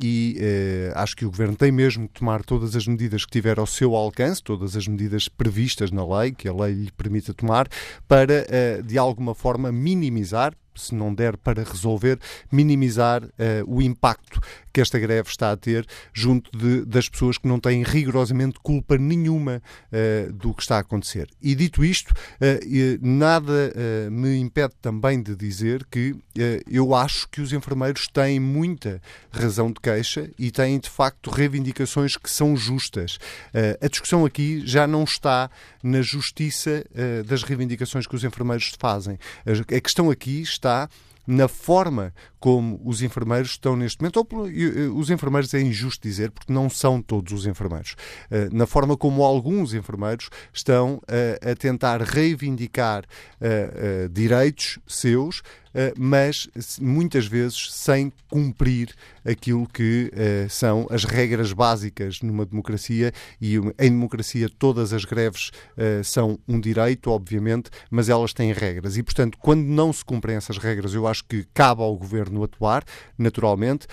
[0.03, 0.39] e
[0.95, 3.95] acho que o Governo tem mesmo que tomar todas as medidas que tiver ao seu
[3.95, 7.69] alcance, todas as medidas previstas na lei, que a lei lhe permita tomar,
[8.07, 8.45] para
[8.85, 12.19] de alguma forma minimizar, se não der para resolver,
[12.51, 13.31] minimizar uh,
[13.67, 14.41] o impacto
[14.79, 18.97] que esta greve está a ter junto de, das pessoas que não têm rigorosamente culpa
[18.97, 19.61] nenhuma
[19.91, 21.29] uh, do que está a acontecer.
[21.43, 23.73] E dito isto, uh, nada
[24.11, 26.15] me impede também de dizer que
[26.71, 29.01] eu acho que os enfermeiros têm muita
[29.31, 33.19] razão de queixa e têm de facto reivindicações que são justas.
[33.81, 35.51] a discussão aqui já não está
[35.83, 36.85] na justiça
[37.27, 39.19] das reivindicações que os enfermeiros fazem.
[39.47, 40.89] A questão aqui está
[41.29, 46.51] na forma como os enfermeiros estão neste momento, ou os enfermeiros é injusto dizer, porque
[46.51, 47.97] não são todos os enfermeiros,
[48.31, 51.03] eh, na forma como alguns enfermeiros estão
[51.43, 53.05] a tentar reivindicar
[53.41, 56.49] eh, eh, direitos seus eh, mas
[56.81, 58.95] muitas vezes sem cumprir
[59.29, 65.51] aquilo que eh, são as regras básicas numa democracia e em democracia todas as greves
[65.77, 68.97] eh, são um direito, obviamente, mas elas têm regras.
[68.97, 72.85] E, portanto, quando não se cumprem essas regras, eu acho que cabe ao governo atuar,
[73.17, 73.87] naturalmente,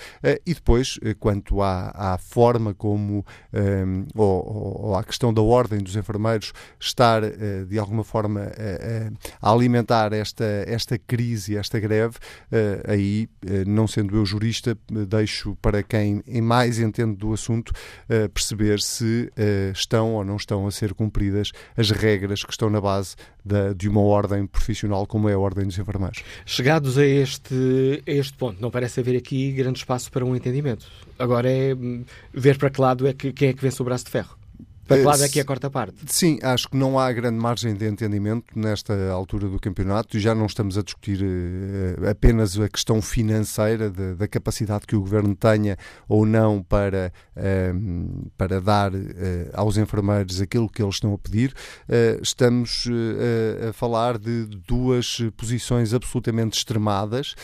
[0.44, 3.24] e depois, quanto à, à forma como,
[4.14, 7.22] ou, ou, à questão da ordem dos enfermeiros estar,
[7.68, 8.50] de alguma forma,
[9.40, 12.16] a alimentar esta, esta crise, esta greve,
[12.50, 14.76] eh, aí, eh, não sendo eu jurista,
[15.08, 17.72] deixo para quem mais entende do assunto
[18.08, 19.30] eh, perceber se
[19.74, 23.88] estão ou não estão a ser cumpridas as regras que estão na base da, de
[23.88, 26.22] uma ordem profissional como é a Ordem dos Enfermeiros.
[26.44, 30.86] Chegados a este, a este ponto, não parece haver aqui grande espaço para um entendimento.
[31.18, 34.04] Agora é hum, ver para que lado é que, quem é que sobre o braço
[34.04, 34.36] de ferro.
[34.86, 35.96] Para que lado é que é a quarta parte?
[36.06, 40.34] Sim, acho que não há grande margem de entendimento nesta altura do campeonato e já
[40.34, 45.34] não estamos a discutir uh, apenas a questão financeira de, da capacidade que o governo
[45.34, 45.76] tenha
[46.08, 48.98] ou não para, uh, para dar uh,
[49.54, 51.52] aos enfermeiros aquilo que eles estão a pedir.
[51.88, 52.88] Eh, estamos
[53.68, 57.34] a falar de duas posições absolutamente extremadas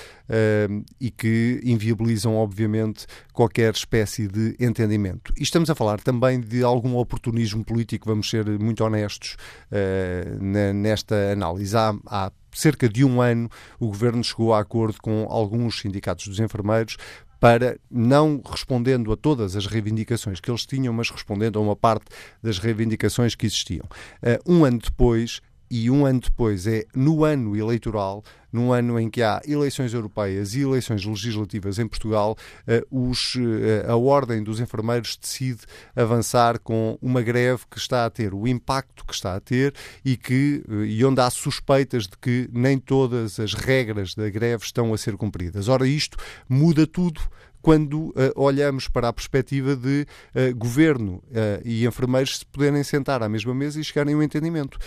[1.01, 5.33] e que inviabilizam, obviamente, qualquer espécie de entendimento.
[5.39, 9.37] E estamos a falar também de algum oportunismo político, vamos ser muito honestos
[9.71, 10.43] uh,
[10.75, 11.77] nesta análise.
[11.77, 13.49] Há, há cerca de um ano
[13.81, 16.97] o governo chegou a acordo com alguns sindicatos dos enfermeiros
[17.41, 22.05] para, não respondendo a todas as reivindicações que eles tinham, mas respondendo a uma parte
[22.41, 23.85] das reivindicações que existiam.
[24.23, 25.41] Uh, um ano depois,
[25.73, 30.55] e um ano depois é no ano eleitoral, num ano em que há eleições europeias
[30.55, 35.63] e eleições legislativas em Portugal, eh, os, eh, a Ordem dos Enfermeiros decide
[35.97, 40.15] avançar com uma greve que está a ter o impacto que está a ter e,
[40.15, 44.93] que, eh, e onde há suspeitas de que nem todas as regras da greve estão
[44.93, 45.69] a ser cumpridas.
[45.69, 46.19] Ora, isto
[46.51, 47.23] muda tudo
[47.63, 50.05] quando uh, olhamos para a perspectiva de
[50.35, 54.23] uh, governo uh, e enfermeiros se poderem sentar à mesma mesa e chegarem a um
[54.23, 54.79] entendimento.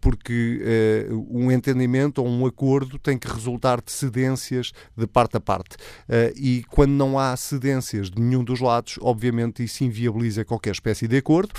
[0.00, 0.60] porque
[1.30, 5.76] um entendimento ou um acordo tem que resultar de cedências de parte a parte.
[6.36, 11.16] e quando não há cedências de nenhum dos lados, obviamente isso inviabiliza qualquer espécie de
[11.16, 11.54] acordo,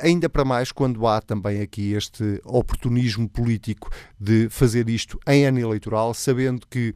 [0.00, 5.60] ainda para mais quando há também aqui este oportunismo político de fazer isto em ano
[5.60, 6.92] eleitoral, sabendo que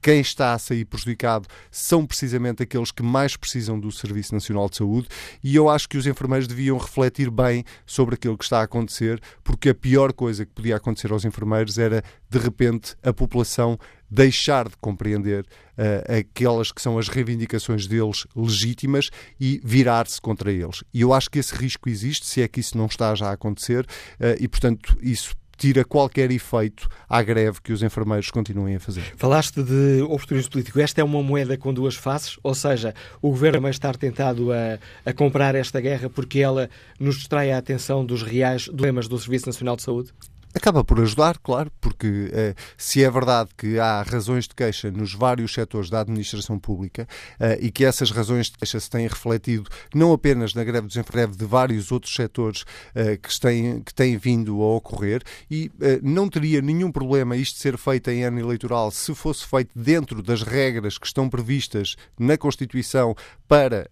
[0.00, 4.76] quem está a sair prejudicado são precisamente aqueles que mais precisam do Serviço Nacional de
[4.76, 5.08] Saúde
[5.42, 9.20] e eu acho que os enfermeiros deviam refletir bem sobre aquilo que está a acontecer,
[9.44, 13.78] porque a pior coisa que podia acontecer aos enfermeiros era, de repente, a população
[14.10, 19.08] deixar de compreender uh, aquelas que são as reivindicações deles legítimas
[19.40, 20.84] e virar-se contra eles.
[20.92, 23.32] E eu acho que esse risco existe, se é que isso não está já a
[23.32, 28.80] acontecer, uh, e portanto isso tira qualquer efeito à greve que os enfermeiros continuem a
[28.80, 29.04] fazer.
[29.16, 30.80] Falaste de oportunismo político.
[30.80, 34.76] Esta é uma moeda com duas faces, ou seja, o governo vai estar tentado a,
[35.06, 39.46] a comprar esta guerra porque ela nos distrai a atenção dos reais problemas do Serviço
[39.46, 40.12] Nacional de Saúde?
[40.54, 45.14] Acaba por ajudar, claro, porque eh, se é verdade que há razões de queixa nos
[45.14, 47.08] vários setores da administração pública
[47.40, 50.88] eh, e que essas razões de queixa se têm refletido não apenas na greve do
[50.88, 55.70] desemprego de vários outros setores eh, que, têm, que têm vindo a ocorrer, e
[56.02, 60.42] não teria nenhum problema isto ser feito em ano eleitoral se fosse feito dentro das
[60.42, 63.14] regras que estão previstas na Constituição
[63.48, 63.90] para,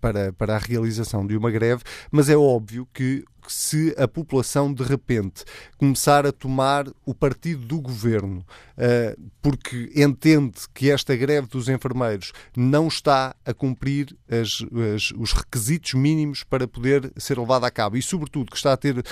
[0.00, 4.82] para, para a realização de uma greve, mas é óbvio que se a população de
[4.82, 5.44] repente
[5.76, 8.44] começar a tomar o partido do governo
[8.76, 14.64] eh, porque entende que esta greve dos enfermeiros não está a cumprir as,
[14.94, 18.76] as, os requisitos mínimos para poder ser levada a cabo e, sobretudo, que está a,
[18.76, 19.02] ter,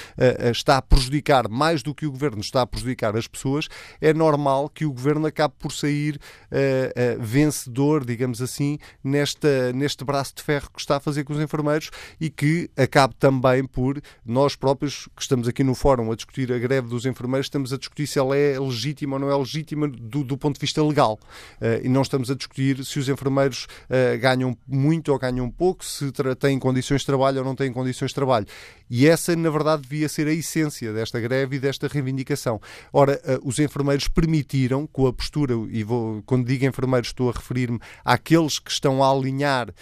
[0.51, 3.69] está a prejudicar mais do que o governo está a prejudicar as pessoas,
[4.01, 6.21] é normal que o governo acabe por sair
[6.51, 11.41] uh, vencedor, digamos assim, nesta, neste braço de ferro que está a fazer com os
[11.41, 16.53] enfermeiros e que acabe também por nós próprios, que estamos aqui no fórum a discutir
[16.53, 19.89] a greve dos enfermeiros, estamos a discutir se ela é legítima ou não é legítima
[19.89, 21.19] do, do ponto de vista legal.
[21.61, 25.83] Uh, e não estamos a discutir se os enfermeiros uh, ganham muito ou ganham pouco,
[25.83, 28.47] se têm condições de trabalho ou não têm condições de trabalho.
[28.91, 32.61] E essa, na verdade, devia ser a essência desta greve e desta reivindicação.
[32.93, 37.33] Ora, uh, os enfermeiros permitiram, com a postura, e vou, quando digo enfermeiros, estou a
[37.33, 39.73] referir-me àqueles que estão a alinhar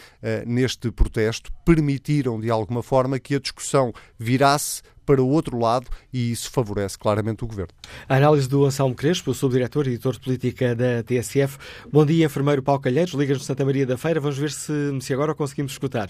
[0.47, 3.93] neste protesto, permitiram, de alguma forma, que a discussão
[4.37, 7.73] virasse para o outro lado e isso favorece claramente o governo.
[8.09, 11.59] A análise do Anselmo Crespo, subdiretor e editor de política da TSF.
[11.91, 14.21] Bom dia, enfermeiro Paulo Calheiros, Ligas de Santa Maria da Feira.
[14.21, 16.09] Vamos ver se, se agora conseguimos escutar.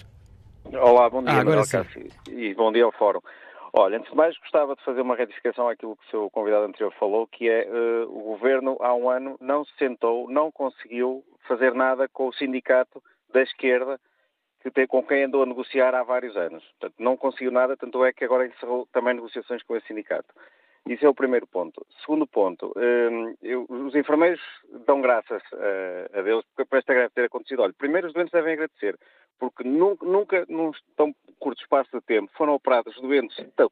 [0.73, 3.21] Olá, bom dia, ah, agora Cássio, e bom dia ao Fórum.
[3.71, 6.91] Olha, antes de mais gostava de fazer uma retificação àquilo que o seu convidado anterior
[6.99, 11.73] falou, que é uh, o Governo há um ano não se sentou, não conseguiu fazer
[11.73, 13.01] nada com o sindicato
[13.31, 13.99] da esquerda
[14.71, 16.63] que com quem andou a negociar há vários anos.
[16.79, 20.33] Portanto, não conseguiu nada, tanto é que agora encerrou também negociações com esse sindicato.
[20.87, 21.85] Isso é o primeiro ponto.
[21.99, 24.41] Segundo ponto, hum, eu, os enfermeiros
[24.85, 27.61] dão graças a, a Deus por esta greve ter acontecido.
[27.61, 28.97] Olha, primeiro os doentes devem agradecer,
[29.37, 33.69] porque nunca, nunca num tão curto espaço de tempo, foram operados doentes tão,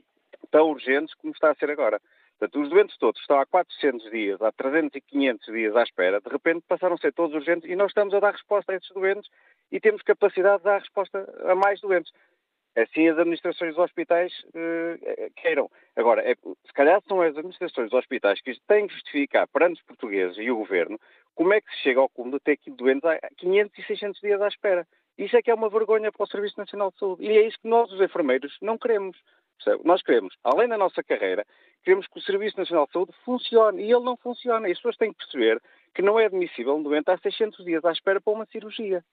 [0.51, 2.01] tão urgentes como está a ser agora.
[2.37, 6.19] Portanto, os doentes todos estão há 400 dias, há 300 e 500 dias à espera,
[6.19, 8.91] de repente passaram a ser todos urgentes e nós estamos a dar resposta a esses
[8.93, 9.29] doentes
[9.71, 12.11] e temos capacidade de dar resposta a mais doentes.
[12.75, 15.69] Assim as administrações dos hospitais eh, queiram.
[15.95, 19.85] Agora, é, se calhar são as administrações dos hospitais que têm que justificar perante os
[19.85, 20.99] portugueses e o governo
[21.35, 24.21] como é que se chega ao cúmulo de ter aqui doentes há 500 e 600
[24.21, 24.85] dias à espera.
[25.17, 27.23] Isso é que é uma vergonha para o Serviço Nacional de Saúde.
[27.23, 29.17] E é isso que nós, os enfermeiros, não queremos.
[29.85, 31.45] Nós queremos, além da nossa carreira,
[31.83, 33.81] queremos que o Serviço Nacional de Saúde funcione.
[33.81, 34.67] E ele não funciona.
[34.67, 35.61] E as pessoas têm que perceber
[35.93, 39.03] que não é admissível um doente há 600 dias à espera para uma cirurgia.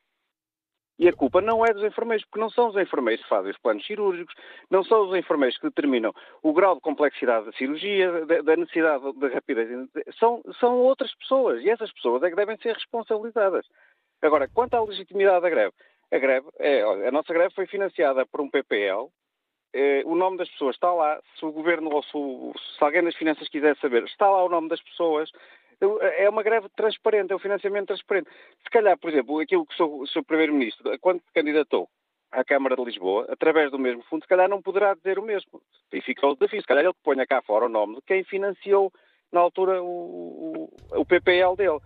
[1.03, 3.59] E a culpa não é dos enfermeiros, porque não são os enfermeiros que fazem os
[3.59, 4.32] planos cirúrgicos,
[4.70, 9.26] não são os enfermeiros que determinam o grau de complexidade da cirurgia, da, necessidade de
[9.26, 9.68] rapidez.
[10.16, 13.66] São, são outras pessoas e essas pessoas é que devem ser responsabilizadas.
[14.22, 15.72] Agora, quanto à legitimidade da greve,
[16.12, 19.09] a greve, é, a nossa greve foi financiada por um PPL,
[19.74, 23.03] é, o nome das pessoas está lá, se o governo ou se, o, se alguém
[23.03, 25.28] das finanças quiser saber, está lá o nome das pessoas,
[26.00, 28.30] é uma greve transparente, é um financiamento transparente.
[28.62, 31.88] Se calhar, por exemplo, aquilo que o seu Primeiro-Ministro, quando se candidatou
[32.30, 35.60] à Câmara de Lisboa, através do mesmo fundo, se calhar não poderá dizer o mesmo.
[35.92, 36.60] E fica o desafio.
[36.60, 38.92] Se calhar ele ponha cá fora o nome de quem financiou,
[39.32, 41.80] na altura, o, o, o PPL dele.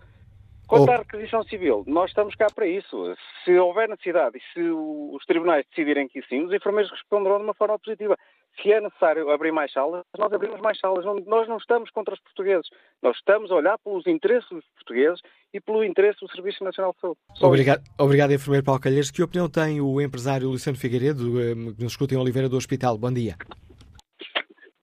[0.67, 0.91] Quanto oh.
[0.91, 3.15] à requisição civil, nós estamos cá para isso.
[3.45, 7.53] Se houver necessidade e se os tribunais decidirem que sim, os enfermeiros responderão de uma
[7.53, 8.17] forma positiva.
[8.61, 11.05] Se é necessário abrir mais salas, nós abrimos mais salas.
[11.05, 12.67] Nós não estamos contra os portugueses.
[13.03, 15.21] Nós estamos a olhar pelos interesses dos portugueses
[15.53, 17.19] e pelo interesse do Serviço Nacional de Saúde.
[17.41, 19.11] obrigado, obrigado, enfermeiro Paulo Calheiros.
[19.11, 22.97] Que opinião tem o empresário Luciano Figueiredo, eh, que nos escuta em Oliveira do Hospital?
[22.97, 23.35] Bom dia.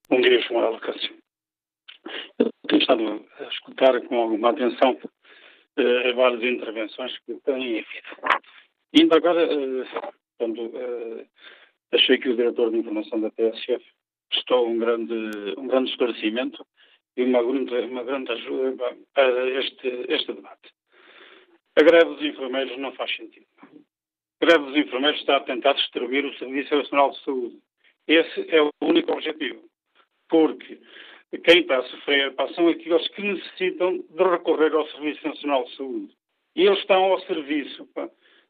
[0.09, 1.15] Bom dia, João Cássio.
[2.39, 8.39] Eu tenho estado a escutar com alguma atenção uh, várias intervenções que têm havido.
[8.97, 11.27] Ainda agora, uh, quando uh,
[11.95, 13.85] achei que o diretor de informação da PSF
[14.31, 15.15] prestou um grande,
[15.57, 16.67] um grande esclarecimento
[17.17, 20.73] e uma grande, uma grande ajuda para este, este debate.
[21.77, 23.47] A greve dos enfermeiros não faz sentido.
[23.63, 27.59] A greve dos enfermeiros está a tentar destruir o Serviço Nacional de Saúde.
[28.07, 29.63] Esse é o único objetivo.
[30.29, 30.81] Porque
[31.45, 36.15] quem está a sofrer são aqueles que necessitam de recorrer ao Serviço Nacional de Saúde.
[36.57, 38.09] E eles estão ao serviço pá,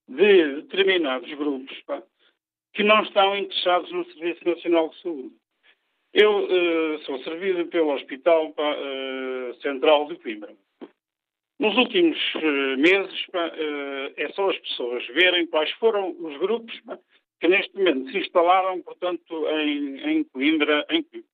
[0.09, 2.03] de determinados grupos pá,
[2.75, 5.35] que não estão interessados no Serviço Nacional de Saúde.
[6.13, 10.55] Eu uh, sou servido pelo Hospital uh, Central de Coimbra.
[11.59, 13.27] Nos últimos uh, meses,
[14.17, 16.81] é só as pessoas verem quais foram os grupos
[17.41, 21.29] que neste momento se instalaram, portanto, em, em Coimbra, em Coimbra.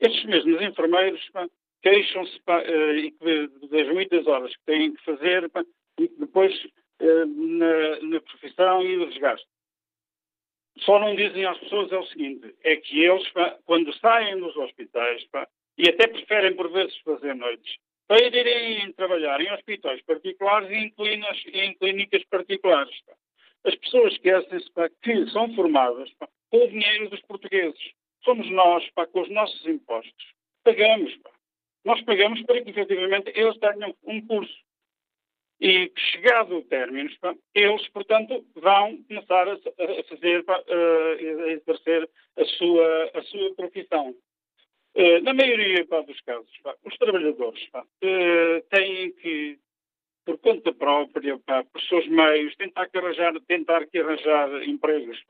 [0.00, 1.30] Estes mesmos enfermeiros
[1.82, 2.40] queixam-se
[3.70, 5.50] das muitas horas que têm que fazer
[5.98, 6.54] e depois
[7.00, 9.46] na, na profissão e o desgaste.
[10.80, 13.26] Só não dizem às pessoas é o seguinte, é que eles,
[13.64, 15.26] quando saem dos hospitais,
[15.76, 17.76] e até preferem por vezes fazer noites,
[18.06, 22.94] para irem trabalhar em hospitais particulares e em, clínicas, em clínicas particulares.
[23.64, 24.70] As pessoas esquecem-se
[25.02, 26.10] que são formadas
[26.50, 27.92] com o dinheiro dos portugueses.
[28.24, 30.32] Somos nós, com os nossos impostos.
[30.64, 31.16] Pagamos.
[31.84, 34.69] Nós pagamos para que efetivamente eles tenham um curso
[35.60, 37.10] e chegado o término,
[37.54, 39.58] eles, portanto, vão começar a,
[40.08, 42.08] fazer, a exercer
[42.38, 44.14] a sua, a sua profissão.
[44.94, 46.50] Eh, na maioria dos casos,
[46.84, 47.68] os trabalhadores
[48.02, 49.58] eh, têm que,
[50.24, 55.22] por conta própria, por seus meios, tentar que arranjar, tentar que arranjar empregos.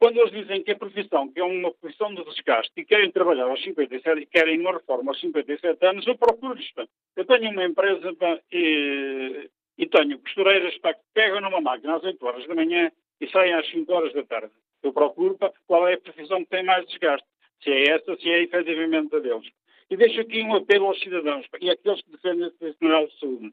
[0.00, 3.44] Quando eles dizem que a profissão, que é uma profissão de desgaste e querem trabalhar
[3.44, 6.72] aos 57 e querem uma reforma aos 57 anos, eu procuro-lhes.
[7.14, 8.16] Eu tenho uma empresa
[8.50, 12.90] e, e, tenho costureiras pá, que pegam numa máquina às 8 horas da manhã
[13.20, 14.50] e saem às 5 horas da tarde.
[14.82, 17.28] Eu procuro pá, qual é a profissão que tem mais desgaste.
[17.62, 19.50] Se é essa, se é efetivamente a deles.
[19.90, 23.18] E deixo aqui um apelo aos cidadãos pá, e àqueles que defendem a Nacional de
[23.18, 23.52] Saúde.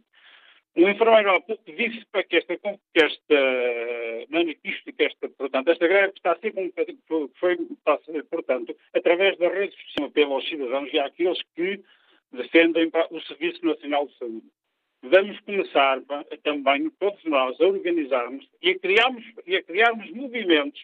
[0.76, 3.35] Um enfermeiro há pouco disse para que esta, que esta,
[4.95, 6.53] que esta, portanto, esta greve está a ser,
[7.39, 11.81] foi, está a ser, portanto, através das redes apelo aos cidadãos e àqueles que
[12.31, 14.48] defendem o Serviço Nacional de Saúde.
[15.03, 16.02] Vamos começar
[16.44, 20.84] também, todos nós, a organizarmos e a criarmos, e a criarmos movimentos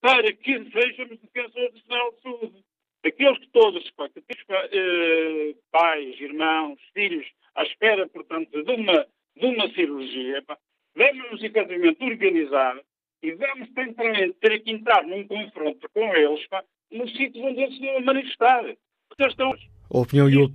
[0.00, 2.64] para que sejamos defensores do Nacional de Saúde.
[3.04, 9.06] Aqueles que todos, que eh, pais, irmãos, filhos, à espera, portanto, de uma
[9.38, 10.56] de uma cirurgia, pá,
[10.96, 12.76] vamos-nos efetivamente organizar
[13.22, 17.76] e vamos tentar ter que entrar num confronto com eles pá, nos sítios onde eles
[17.76, 18.62] se vão manifestar.
[19.08, 19.52] Porque eles estão.
[19.52, 20.52] A opinião e o.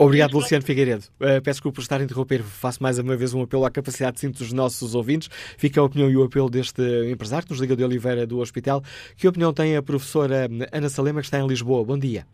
[0.00, 1.06] Obrigado, Luciano Figueiredo.
[1.16, 2.40] Uh, peço desculpa por estar a interromper.
[2.44, 5.28] Faço mais uma vez um apelo à capacidade de síntese dos nossos ouvintes.
[5.58, 6.80] Fica a opinião e o apelo deste
[7.10, 8.80] empresário que nos liga de Oliveira do Hospital.
[9.16, 11.84] Que opinião tem a professora Ana Salema, que está em Lisboa?
[11.84, 12.24] Bom dia.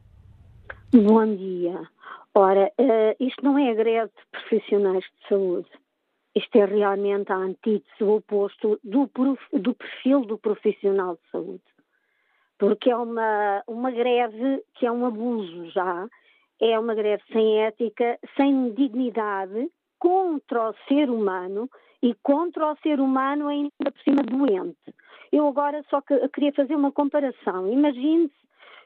[0.93, 1.89] Bom dia.
[2.35, 5.70] Ora, uh, isto não é greve de profissionais de saúde.
[6.35, 9.09] Isto é realmente a antítese, o oposto do,
[9.52, 11.62] do perfil do profissional de saúde.
[12.59, 16.09] Porque é uma, uma greve que é um abuso já,
[16.61, 21.70] é uma greve sem ética, sem dignidade, contra o ser humano
[22.02, 24.94] e contra o ser humano ainda por cima doente.
[25.31, 27.70] Eu agora só que, queria fazer uma comparação.
[27.73, 28.44] Imagine-se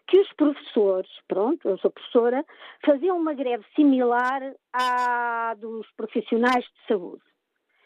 [0.09, 2.45] que os professores, pronto, eu sou professora,
[2.85, 7.23] faziam uma greve similar à dos profissionais de saúde.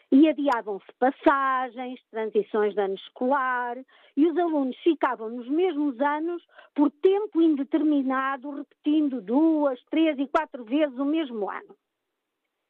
[0.09, 3.77] E adiavam-se passagens, transições de ano escolar,
[4.15, 6.41] e os alunos ficavam nos mesmos anos
[6.73, 11.75] por tempo indeterminado, repetindo duas, três e quatro vezes o mesmo ano.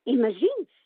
[0.06, 0.83] Imagine-se.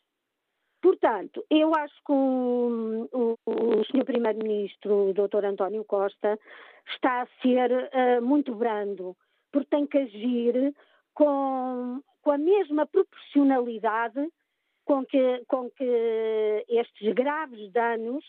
[0.87, 4.05] Portanto, eu acho que o, o, o Sr.
[4.05, 5.43] Primeiro-Ministro, o Dr.
[5.43, 6.39] António Costa,
[6.87, 9.13] está a ser uh, muito brando,
[9.51, 10.73] porque tem que agir
[11.13, 14.29] com, com a mesma proporcionalidade
[14.85, 18.23] com que, com que estes graves danos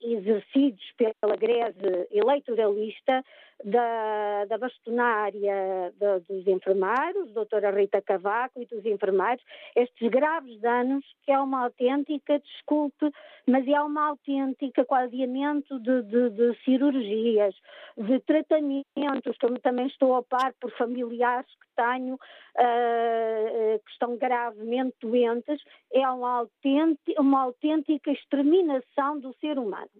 [0.00, 3.24] exercidos pela greve eleitoralista
[3.64, 9.42] da, da bastonária da, dos enfermeiros, doutora Rita Cavaco e dos enfermeiros,
[9.76, 13.10] estes graves danos, que é uma autêntica, desculpe,
[13.46, 17.54] mas é uma autêntica com adiamento de, de, de cirurgias,
[17.96, 24.96] de tratamentos, eu também estou a par por familiares que tenho, uh, que estão gravemente
[25.00, 25.62] doentes,
[25.92, 29.90] é uma autêntica, uma autêntica exterminação do ser humano.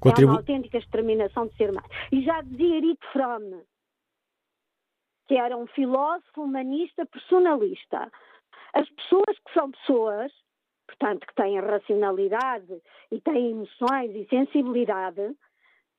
[0.00, 0.30] Contribu...
[0.30, 1.88] É uma autêntica exterminação de ser humano.
[2.12, 3.62] E já dizia Eric Fromm,
[5.26, 8.10] que era um filósofo humanista personalista.
[8.72, 10.32] As pessoas que são pessoas,
[10.86, 15.34] portanto, que têm racionalidade e têm emoções e sensibilidade,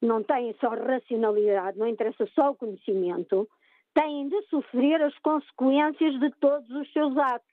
[0.02, 3.48] não têm só racionalidade, não interessa só o conhecimento,
[3.94, 7.48] têm de sofrer as consequências de todos os seus atos,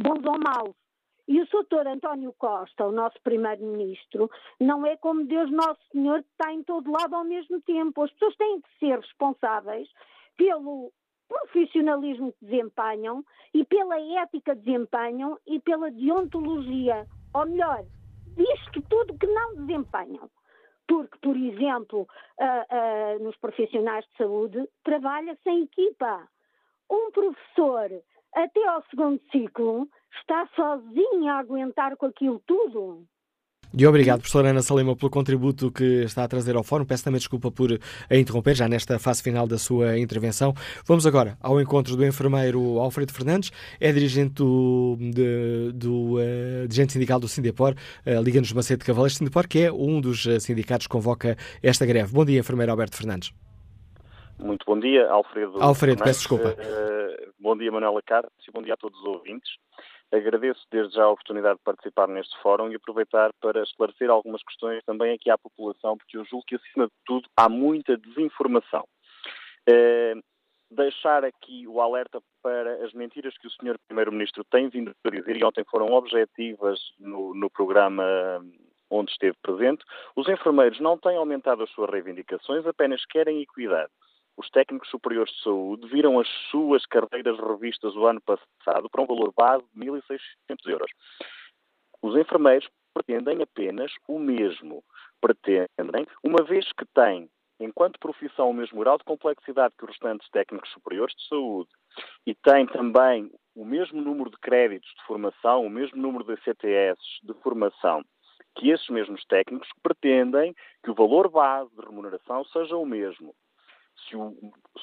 [0.00, 0.74] bons ou maus.
[1.26, 1.86] E o Sr.
[1.86, 4.30] António Costa, o nosso Primeiro-Ministro,
[4.60, 8.02] não é como Deus Nosso Senhor que está em todo lado ao mesmo tempo.
[8.02, 9.88] As pessoas têm que ser responsáveis
[10.36, 10.92] pelo
[11.26, 13.24] profissionalismo que desempenham
[13.54, 17.06] e pela ética que desempenham e pela deontologia.
[17.32, 17.84] Ou melhor,
[18.36, 20.28] disto tudo que não desempenham.
[20.86, 26.28] Porque, por exemplo, uh, uh, nos profissionais de saúde, trabalha-se em equipa.
[26.90, 27.90] Um professor,
[28.34, 29.88] até ao segundo ciclo,
[30.18, 33.06] está sozinha a aguentar com aquilo tudo.
[33.76, 36.84] E obrigado, professora Ana Salema, pelo contributo que está a trazer ao Fórum.
[36.84, 37.72] Peço também desculpa por
[38.08, 40.54] a interromper, já nesta fase final da sua intervenção.
[40.86, 46.92] Vamos agora ao encontro do enfermeiro Alfredo Fernandes, é dirigente do, de, do uh, dirigente
[46.92, 47.74] sindical do Sindepor,
[48.06, 52.12] uh, Liga-nos Macedo Cavaleiros Sindepor, que é um dos uh, sindicatos que convoca esta greve.
[52.12, 53.32] Bom dia, enfermeiro Alberto Fernandes.
[54.38, 55.60] Muito bom dia, Alfredo.
[55.60, 56.04] Alfredo, Fernandes.
[56.04, 56.50] peço desculpa.
[56.50, 59.50] Uh, bom dia, Manuela Carlos, e bom dia a todos os ouvintes.
[60.12, 64.82] Agradeço desde já a oportunidade de participar neste fórum e aproveitar para esclarecer algumas questões
[64.84, 68.84] também aqui à população, porque eu julgo que, acima de tudo, há muita desinformação.
[69.68, 70.22] Uh,
[70.70, 73.76] deixar aqui o alerta para as mentiras que o Sr.
[73.88, 78.04] Primeiro-Ministro tem vindo a dizer e ontem foram objetivas no, no programa
[78.90, 79.84] onde esteve presente.
[80.14, 83.90] Os enfermeiros não têm aumentado as suas reivindicações, apenas querem equidade
[84.36, 89.06] os técnicos superiores de saúde viram as suas carreiras revistas o ano passado para um
[89.06, 90.18] valor base de 1.600
[90.66, 90.90] euros.
[92.02, 94.84] Os enfermeiros pretendem apenas o mesmo.
[95.20, 97.28] Pretendem, uma vez que têm,
[97.58, 101.70] enquanto profissão, o mesmo grau de complexidade que os restantes técnicos superiores de saúde
[102.26, 107.00] e têm também o mesmo número de créditos de formação, o mesmo número de CTS
[107.22, 108.02] de formação
[108.56, 113.34] que esses mesmos técnicos pretendem que o valor base de remuneração seja o mesmo.
[114.08, 114.36] Se o,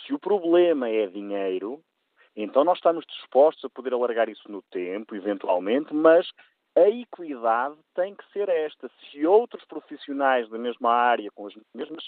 [0.06, 1.82] se o problema é dinheiro,
[2.36, 6.28] então nós estamos dispostos a poder alargar isso no tempo, eventualmente, mas
[6.76, 8.90] a equidade tem que ser esta.
[8.90, 12.04] Se outros profissionais da mesma área, com as mesmas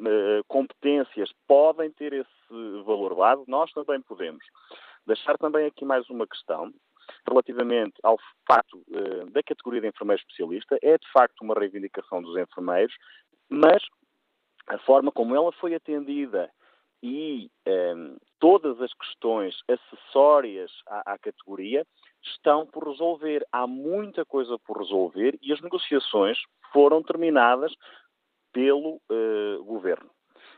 [0.00, 4.44] uh, competências, podem ter esse valor base, nós também podemos.
[5.06, 6.72] Deixar também aqui mais uma questão
[7.28, 10.78] relativamente ao facto uh, da categoria de enfermeiro especialista.
[10.82, 12.94] É de facto uma reivindicação dos enfermeiros,
[13.50, 13.82] mas
[14.70, 16.48] a forma como ela foi atendida
[17.02, 21.84] e um, ehm, todas as questões acessórias à, à, categoria
[22.22, 23.44] estão por resolver.
[23.50, 26.38] Há muita coisa por resolver e as negociações
[26.72, 27.74] foram terminadas
[28.52, 30.10] pelo uh, governo.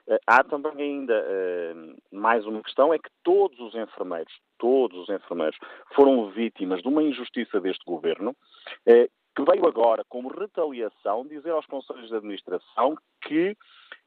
[0.07, 5.09] Uh, há também ainda uh, mais uma questão, é que todos os enfermeiros, todos os
[5.09, 5.57] enfermeiros
[5.95, 8.35] foram vítimas de uma injustiça deste governo,
[9.35, 13.57] que veio agora, como retaliação, dizer aos conselhos de administração que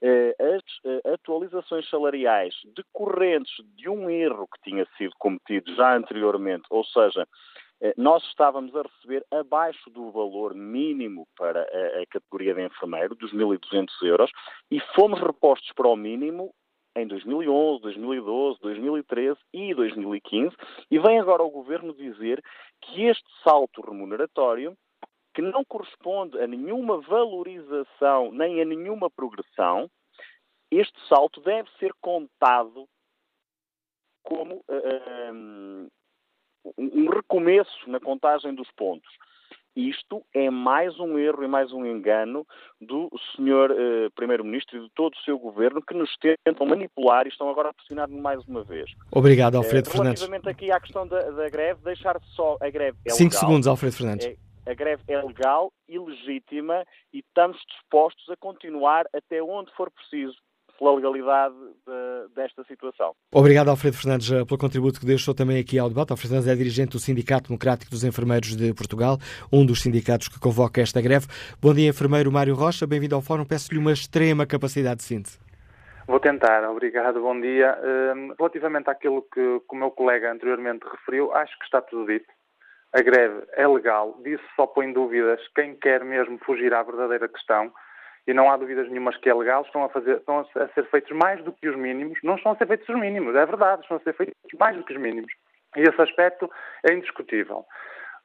[0.02, 6.66] eh, as eh, atualizações salariais decorrentes de um erro que tinha sido cometido já anteriormente,
[6.70, 7.28] ou seja,
[7.82, 13.16] eh, nós estávamos a receber abaixo do valor mínimo para a, a categoria de enfermeiro,
[13.16, 14.32] dos 1.200 euros,
[14.70, 16.54] e fomos repostos para o mínimo
[16.96, 20.56] em 2011, 2012, 2013 e 2015,
[20.90, 22.42] e vem agora o Governo dizer
[22.82, 24.78] que este salto remuneratório
[25.36, 29.92] que não corresponde a nenhuma valorização nem a nenhuma progressão,
[30.72, 32.88] este salto deve ser contado
[34.24, 35.90] como uh, um,
[36.80, 39.12] um recomeço na contagem dos pontos.
[39.76, 42.48] Isto é mais um erro e mais um engano
[42.80, 43.72] do Sr.
[43.72, 46.10] Uh, Primeiro-Ministro e de todo o seu governo que nos
[46.46, 48.90] tentam manipular e estão agora a pressionar-me mais uma vez.
[49.12, 50.22] Obrigado, Alfredo uh, Fernandes.
[50.22, 53.40] Relativamente aqui à questão da, da greve, deixar só a greve é Cinco legal.
[53.42, 54.28] segundos, Alfredo Fernandes.
[54.28, 56.84] É, a greve é legal e legítima
[57.14, 60.36] e estamos dispostos a continuar até onde for preciso
[60.78, 63.14] pela legalidade de, desta situação.
[63.32, 66.12] Obrigado, Alfredo Fernandes, eh, pelo contributo que deixou também aqui ao debate.
[66.12, 69.18] Alfredo Fernandes é dirigente do Sindicato Democrático dos Enfermeiros de Portugal,
[69.52, 71.28] um dos sindicatos que convoca esta greve.
[71.62, 73.46] Bom dia, enfermeiro Mário Rocha, bem-vindo ao Fórum.
[73.46, 75.40] Peço-lhe uma extrema capacidade de síntese.
[76.08, 77.78] Vou tentar, obrigado, bom dia.
[77.82, 82.28] Ehm, relativamente àquilo que, que o meu colega anteriormente referiu, acho que está tudo dito
[82.96, 87.70] a greve é legal, disso só põe dúvidas quem quer mesmo fugir à verdadeira questão,
[88.26, 91.12] e não há dúvidas nenhumas que é legal, estão a, fazer, estão a ser feitos
[91.12, 93.98] mais do que os mínimos, não estão a ser feitos os mínimos, é verdade, estão
[93.98, 95.32] a ser feitos mais do que os mínimos.
[95.76, 96.50] E esse aspecto
[96.90, 97.66] é indiscutível.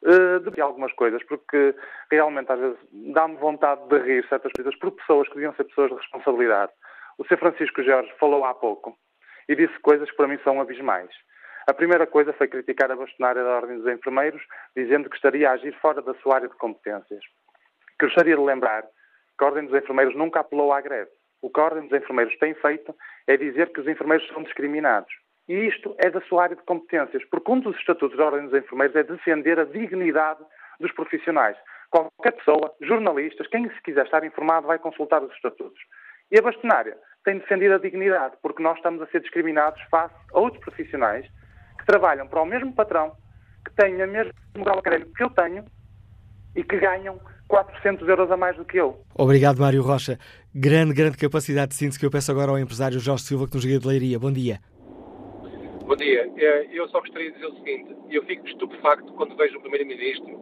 [0.02, 1.74] Uh, de algumas coisas, porque
[2.10, 2.78] realmente às vezes
[3.12, 6.72] dá-me vontade de rir certas coisas por pessoas que deviam ser pessoas de responsabilidade.
[7.18, 7.38] O Sr.
[7.38, 8.96] Francisco Jorge falou há pouco
[9.46, 11.10] e disse coisas que para mim são abismais.
[11.66, 14.42] A primeira coisa foi criticar a bastonária da Ordem dos Enfermeiros,
[14.76, 17.22] dizendo que estaria a agir fora da sua área de competências.
[18.00, 21.10] Gostaria de lembrar que a Ordem dos Enfermeiros nunca apelou à greve.
[21.42, 22.94] O que a Ordem dos Enfermeiros tem feito
[23.26, 25.12] é dizer que os enfermeiros são discriminados.
[25.48, 28.58] E isto é da sua área de competências, porque um dos estatutos da Ordem dos
[28.58, 30.40] Enfermeiros é defender a dignidade
[30.78, 31.56] dos profissionais.
[31.90, 35.80] Qualquer pessoa, jornalistas, quem se quiser estar informado vai consultar os estatutos.
[36.30, 40.38] E a bastonária tem defendido a dignidade, porque nós estamos a ser discriminados face a
[40.38, 41.26] outros profissionais
[41.80, 43.12] que trabalham para o mesmo patrão,
[43.64, 45.64] que têm a mesma grau académico que eu tenho
[46.54, 49.04] e que ganham 400 euros a mais do que eu.
[49.14, 50.18] Obrigado, Mário Rocha.
[50.54, 53.64] Grande, grande capacidade de síntese que eu peço agora ao empresário Jorge Silva, que nos
[53.64, 54.18] guia de Leiria.
[54.18, 54.60] Bom dia.
[55.84, 56.30] Bom dia.
[56.36, 60.40] É, eu só gostaria de dizer o seguinte: eu fico estupefacto quando vejo o Primeiro-Ministro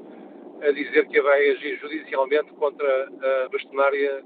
[0.60, 4.24] a dizer que vai agir judicialmente contra a bastonária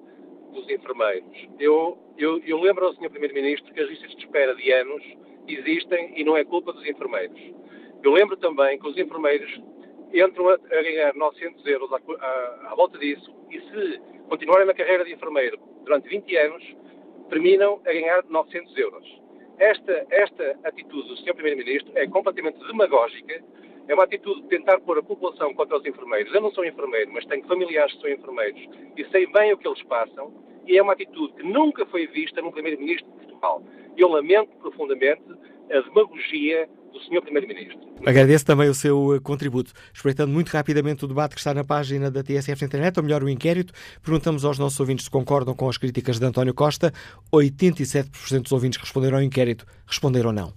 [0.52, 1.48] dos enfermeiros.
[1.60, 3.10] Eu, eu, eu lembro ao Sr.
[3.10, 5.02] Primeiro-Ministro que as listas de espera de anos
[5.48, 7.40] existem e não é culpa dos enfermeiros.
[8.02, 9.60] Eu lembro também que os enfermeiros
[10.12, 15.04] entram a, ganhar 900 euros à, à, à, volta disso e se continuarem na carreira
[15.04, 16.76] de enfermeiro durante 20 anos,
[17.30, 19.22] terminam a ganhar 900 euros.
[19.58, 21.34] Esta, esta atitude do Sr.
[21.34, 23.42] Primeiro-Ministro é completamente demagógica,
[23.88, 26.32] é uma atitude de tentar pôr a população contra os enfermeiros.
[26.34, 28.60] Eu não sou enfermeiro, mas tenho familiares que são enfermeiros
[28.96, 30.32] e sei bem o que eles passam,
[30.66, 33.62] e é uma atitude que nunca foi vista num Primeiro-Ministro de Portugal.
[33.96, 35.22] Eu lamento profundamente
[35.70, 37.22] a demagogia do Sr.
[37.22, 37.80] Primeiro-Ministro.
[38.04, 39.72] Agradeço também o seu eh, contributo.
[39.92, 43.28] Espreitando muito rapidamente o debate que está na página da TSF Internet, ou melhor, o
[43.28, 43.72] inquérito,
[44.02, 46.92] perguntamos aos nossos ouvintes se concordam com as críticas de António Costa.
[47.32, 50.52] 87% dos ouvintes que responderam ao inquérito responderam não.